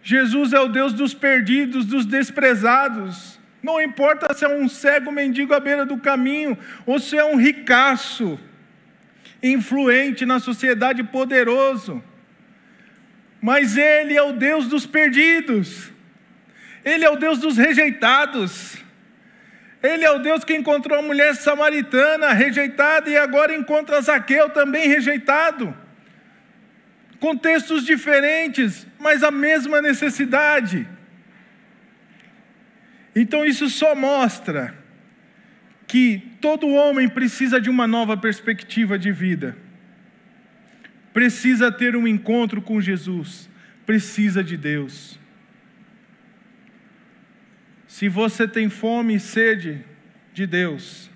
Jesus 0.02 0.54
é 0.54 0.60
o 0.62 0.70
Deus 0.70 0.93
dos 0.93 1.14
perdidos, 1.14 1.86
dos 1.86 2.06
desprezados. 2.06 3.38
Não 3.62 3.82
importa 3.82 4.34
se 4.34 4.45
é 4.45 4.48
um 4.48 4.70
cego 4.70 5.12
mendigo 5.12 5.54
à 5.54 5.60
beira 5.60 5.86
do 5.86 5.98
caminho 5.98 6.58
ou 6.86 7.02
se 7.02 7.18
é 7.18 7.26
um 7.26 7.36
ricaço 7.36 8.39
influente 9.43 10.26
na 10.26 10.39
sociedade, 10.39 11.04
poderoso. 11.04 12.02
Mas 13.42 13.78
Ele 13.78 14.16
é 14.16 14.22
o 14.22 14.34
Deus 14.34 14.68
dos 14.68 14.86
perdidos, 14.86 15.92
Ele 16.84 17.06
é 17.06 17.10
o 17.10 17.16
Deus 17.16 17.40
dos 17.40 17.58
rejeitados, 17.58 18.78
Ele 19.82 20.04
é 20.04 20.12
o 20.12 20.20
Deus 20.20 20.44
que 20.44 20.56
encontrou 20.56 20.98
a 20.98 21.02
mulher 21.02 21.36
samaritana 21.36 22.34
rejeitada 22.34 23.10
e 23.10 23.18
agora 23.18 23.56
encontra 23.56 24.02
Zaqueu 24.02 24.50
também 24.50 24.88
rejeitado. 24.88 25.76
Contextos 27.20 27.86
diferentes, 27.86 28.86
mas 29.00 29.24
a 29.24 29.32
mesma 29.32 29.82
necessidade. 29.82 30.88
Então 33.16 33.44
isso 33.44 33.68
só 33.70 33.96
mostra 33.96 34.76
que 35.88 36.22
todo 36.42 36.68
homem 36.68 37.08
precisa 37.08 37.60
de 37.60 37.70
uma 37.70 37.88
nova 37.88 38.18
perspectiva 38.18 39.00
de 39.00 39.12
vida. 39.12 39.58
Precisa 41.18 41.72
ter 41.72 41.95
um 41.95 42.07
encontro 42.07 42.61
com 42.61 42.80
Jesus, 42.80 43.49
precisa 43.88 44.43
de 44.43 44.55
Deus. 44.55 45.20
Se 47.88 48.07
você 48.07 48.47
tem 48.47 48.70
fome 48.70 49.15
e 49.15 49.20
sede 49.20 49.84
de 50.32 50.45
Deus, 50.45 51.09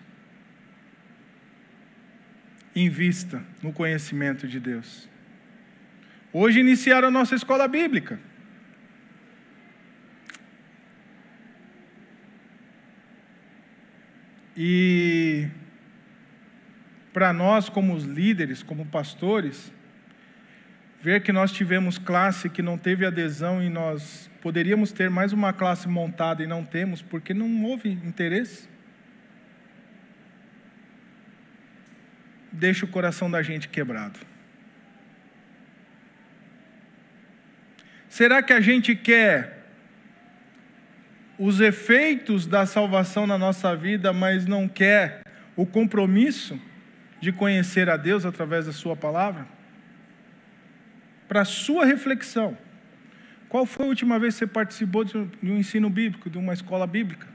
invista 2.76 3.44
no 3.62 3.72
conhecimento 3.72 4.48
de 4.48 4.60
Deus. 4.60 5.08
Hoje 6.34 6.62
iniciaram 6.62 7.10
a 7.10 7.12
nossa 7.12 7.36
escola 7.36 7.68
bíblica. 7.68 8.20
E 14.58 15.48
para 17.14 17.32
nós, 17.32 17.70
como 17.70 17.96
líderes, 18.00 18.64
como 18.64 18.84
pastores, 18.88 19.72
ver 21.02 21.24
que 21.24 21.32
nós 21.32 21.52
tivemos 21.52 21.98
classe 21.98 22.48
que 22.48 22.62
não 22.62 22.78
teve 22.78 23.06
adesão 23.06 23.62
e 23.62 23.70
nós 23.70 24.30
poderíamos 24.40 24.92
ter 24.92 25.10
mais 25.10 25.34
uma 25.34 25.52
classe 25.52 25.88
montada 25.88 26.44
e 26.44 26.48
não 26.48 26.64
temos, 26.64 27.02
porque 27.02 27.34
não 27.34 27.64
houve 27.64 27.90
interesse. 27.90 28.70
Deixa 32.52 32.86
o 32.86 32.88
coração 32.88 33.32
da 33.32 33.42
gente 33.42 33.68
quebrado. 33.68 34.20
Será 38.08 38.44
que 38.44 38.54
a 38.54 38.62
gente 38.62 38.96
quer 38.96 39.66
os 41.40 41.60
efeitos 41.60 42.46
da 42.46 42.68
salvação 42.68 43.26
na 43.26 43.38
nossa 43.38 43.76
vida, 43.76 44.14
mas 44.14 44.46
não 44.46 44.68
quer 44.68 45.24
o 45.56 45.66
compromisso 45.66 46.62
de 47.20 47.32
conhecer 47.32 47.90
a 47.90 47.98
Deus 47.98 48.24
através 48.26 48.68
da 48.68 48.72
Sua 48.72 48.96
palavra? 48.96 49.61
Para 51.32 51.44
a 51.44 51.46
sua 51.46 51.86
reflexão, 51.86 52.58
qual 53.48 53.66
foi 53.66 53.86
a 53.86 53.88
última 53.88 54.20
vez 54.20 54.34
que 54.34 54.40
você 54.40 54.48
participou 54.48 55.06
de 55.06 55.18
um 55.18 55.58
ensino 55.58 55.90
bíblico, 55.90 56.30
de 56.30 56.38
uma 56.38 56.52
escola 56.52 56.86
bíblica? 56.86 57.26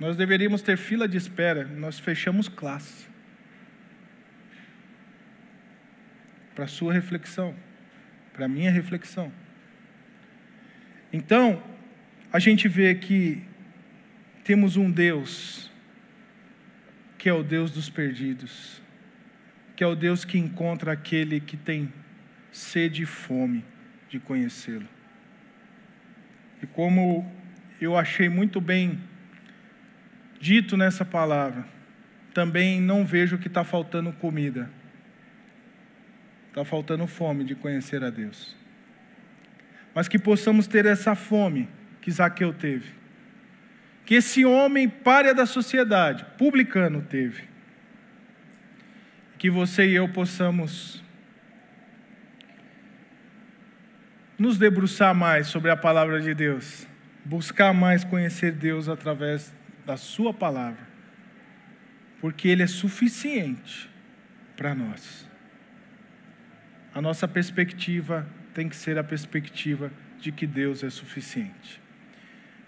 Nós 0.00 0.16
deveríamos 0.16 0.62
ter 0.62 0.78
fila 0.78 1.06
de 1.06 1.18
espera, 1.18 1.66
nós 1.66 1.98
fechamos 1.98 2.48
classe. 2.48 3.06
Para 6.54 6.64
a 6.64 6.68
sua 6.68 6.94
reflexão, 6.94 7.54
para 8.32 8.46
a 8.46 8.48
minha 8.48 8.70
reflexão. 8.70 9.30
Então, 11.12 11.62
a 12.32 12.38
gente 12.38 12.66
vê 12.66 12.94
que 12.94 13.42
temos 14.42 14.78
um 14.78 14.90
Deus 14.90 15.70
que 17.18 17.28
é 17.28 17.34
o 17.34 17.42
Deus 17.42 17.70
dos 17.70 17.90
perdidos, 17.90 18.80
que 19.76 19.84
é 19.84 19.86
o 19.86 19.94
Deus 19.94 20.24
que 20.24 20.38
encontra 20.38 20.92
aquele 20.92 21.38
que 21.38 21.58
tem 21.58 21.92
sede 22.52 23.02
e 23.02 23.06
fome 23.06 23.64
de 24.08 24.20
conhecê-lo. 24.20 24.86
E 26.62 26.66
como 26.66 27.28
eu 27.80 27.96
achei 27.96 28.28
muito 28.28 28.60
bem 28.60 29.00
dito 30.38 30.76
nessa 30.76 31.04
palavra, 31.04 31.66
também 32.32 32.80
não 32.80 33.04
vejo 33.04 33.38
que 33.38 33.48
está 33.48 33.64
faltando 33.64 34.12
comida, 34.12 34.70
está 36.48 36.64
faltando 36.64 37.06
fome 37.06 37.42
de 37.42 37.54
conhecer 37.54 38.04
a 38.04 38.10
Deus. 38.10 38.54
Mas 39.94 40.08
que 40.08 40.18
possamos 40.18 40.66
ter 40.66 40.86
essa 40.86 41.14
fome 41.14 41.68
que 42.00 42.10
Zaqueu 42.10 42.52
teve. 42.52 42.92
Que 44.04 44.16
esse 44.16 44.44
homem 44.44 44.88
párea 44.88 45.34
da 45.34 45.46
sociedade, 45.46 46.24
publicano, 46.36 47.02
teve. 47.02 47.44
Que 49.38 49.50
você 49.50 49.86
e 49.86 49.94
eu 49.94 50.08
possamos 50.08 51.01
nos 54.38 54.58
debruçar 54.58 55.14
mais 55.14 55.46
sobre 55.46 55.70
a 55.70 55.76
palavra 55.76 56.20
de 56.20 56.34
Deus, 56.34 56.86
buscar 57.24 57.72
mais 57.72 58.04
conhecer 58.04 58.52
Deus 58.52 58.88
através 58.88 59.54
da 59.86 59.96
Sua 59.96 60.32
palavra, 60.32 60.86
porque 62.20 62.48
Ele 62.48 62.62
é 62.62 62.66
suficiente 62.66 63.90
para 64.56 64.74
nós. 64.74 65.28
A 66.94 67.00
nossa 67.00 67.26
perspectiva 67.26 68.26
tem 68.52 68.68
que 68.68 68.76
ser 68.76 68.98
a 68.98 69.04
perspectiva 69.04 69.90
de 70.20 70.30
que 70.30 70.46
Deus 70.46 70.84
é 70.84 70.90
suficiente. 70.90 71.80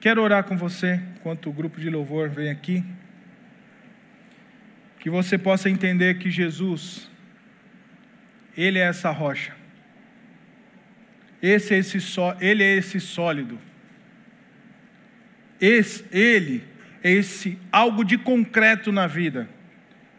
Quero 0.00 0.22
orar 0.22 0.44
com 0.44 0.56
você, 0.56 1.00
enquanto 1.16 1.48
o 1.48 1.52
grupo 1.52 1.80
de 1.80 1.88
louvor 1.88 2.28
vem 2.28 2.50
aqui. 2.50 2.84
Que 4.98 5.08
você 5.08 5.38
possa 5.38 5.70
entender 5.70 6.18
que 6.18 6.30
Jesus, 6.30 7.10
Ele 8.56 8.78
é 8.78 8.82
essa 8.82 9.10
rocha. 9.10 9.54
Esse 11.44 11.74
é 11.74 11.78
esse 11.78 12.00
só, 12.00 12.36
Ele 12.40 12.62
é 12.62 12.76
esse 12.76 12.98
sólido. 13.00 13.58
Esse, 15.60 16.04
ele 16.10 16.64
é 17.02 17.10
esse 17.10 17.58
algo 17.70 18.04
de 18.04 18.18
concreto 18.18 18.90
na 18.90 19.06
vida, 19.06 19.48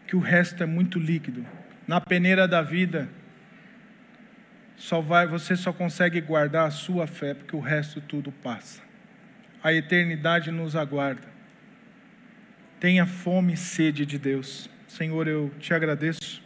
que 0.06 0.16
o 0.16 0.18
resto 0.18 0.62
é 0.62 0.66
muito 0.66 0.98
líquido. 0.98 1.46
Na 1.86 2.00
peneira 2.00 2.48
da 2.48 2.62
vida, 2.62 3.08
só 4.76 5.00
vai, 5.00 5.26
você 5.26 5.54
só 5.54 5.72
consegue 5.72 6.20
guardar 6.20 6.66
a 6.66 6.70
sua 6.70 7.06
fé, 7.06 7.34
porque 7.34 7.54
o 7.54 7.60
resto 7.60 8.00
tudo 8.00 8.32
passa 8.32 8.86
a 9.66 9.72
eternidade 9.72 10.52
nos 10.52 10.76
aguarda. 10.76 11.26
Tenha 12.78 13.04
fome 13.04 13.54
e 13.54 13.56
sede 13.56 14.06
de 14.06 14.16
Deus. 14.16 14.70
Senhor, 14.86 15.26
eu 15.26 15.50
te 15.58 15.74
agradeço. 15.74 16.40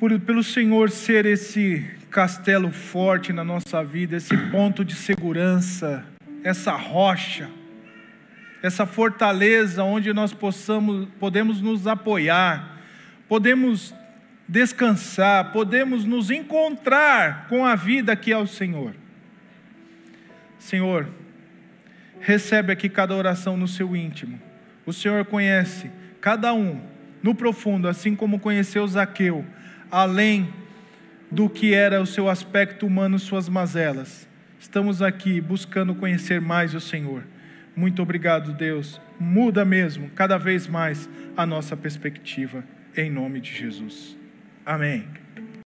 Por, 0.00 0.18
pelo 0.18 0.42
Senhor 0.42 0.88
ser 0.88 1.26
esse 1.26 1.84
castelo 2.10 2.72
forte 2.72 3.34
na 3.34 3.44
nossa 3.44 3.84
vida, 3.84 4.16
esse 4.16 4.34
ponto 4.50 4.82
de 4.82 4.94
segurança, 4.94 6.02
essa 6.42 6.72
rocha, 6.72 7.50
essa 8.62 8.86
fortaleza 8.86 9.84
onde 9.84 10.10
nós 10.14 10.32
possamos, 10.32 11.06
podemos 11.18 11.60
nos 11.60 11.86
apoiar, 11.86 12.80
podemos 13.28 13.94
descansar, 14.48 15.52
podemos 15.52 16.06
nos 16.06 16.30
encontrar 16.30 17.46
com 17.50 17.66
a 17.66 17.74
vida 17.74 18.16
que 18.16 18.32
é 18.32 18.38
o 18.38 18.46
Senhor. 18.46 18.94
Senhor, 20.58 21.10
recebe 22.20 22.72
aqui 22.72 22.88
cada 22.88 23.14
oração 23.14 23.54
no 23.54 23.68
seu 23.68 23.94
íntimo. 23.94 24.40
O 24.86 24.94
Senhor 24.94 25.26
conhece 25.26 25.90
cada 26.22 26.54
um 26.54 26.80
no 27.22 27.34
profundo, 27.34 27.86
assim 27.86 28.16
como 28.16 28.40
conheceu 28.40 28.86
Zaqueu, 28.88 29.44
além 29.90 30.52
do 31.30 31.48
que 31.48 31.74
era 31.74 32.00
o 32.00 32.06
seu 32.06 32.28
aspecto 32.28 32.86
humano, 32.86 33.18
suas 33.18 33.48
mazelas. 33.48 34.28
Estamos 34.58 35.00
aqui 35.00 35.40
buscando 35.40 35.94
conhecer 35.94 36.40
mais 36.40 36.74
o 36.74 36.80
Senhor. 36.80 37.24
Muito 37.74 38.02
obrigado, 38.02 38.52
Deus. 38.52 39.00
Muda 39.18 39.64
mesmo, 39.64 40.10
cada 40.10 40.36
vez 40.36 40.66
mais, 40.66 41.08
a 41.36 41.46
nossa 41.46 41.76
perspectiva, 41.76 42.64
em 42.96 43.10
nome 43.10 43.40
de 43.40 43.54
Jesus. 43.54 44.16
Amém. 44.66 45.19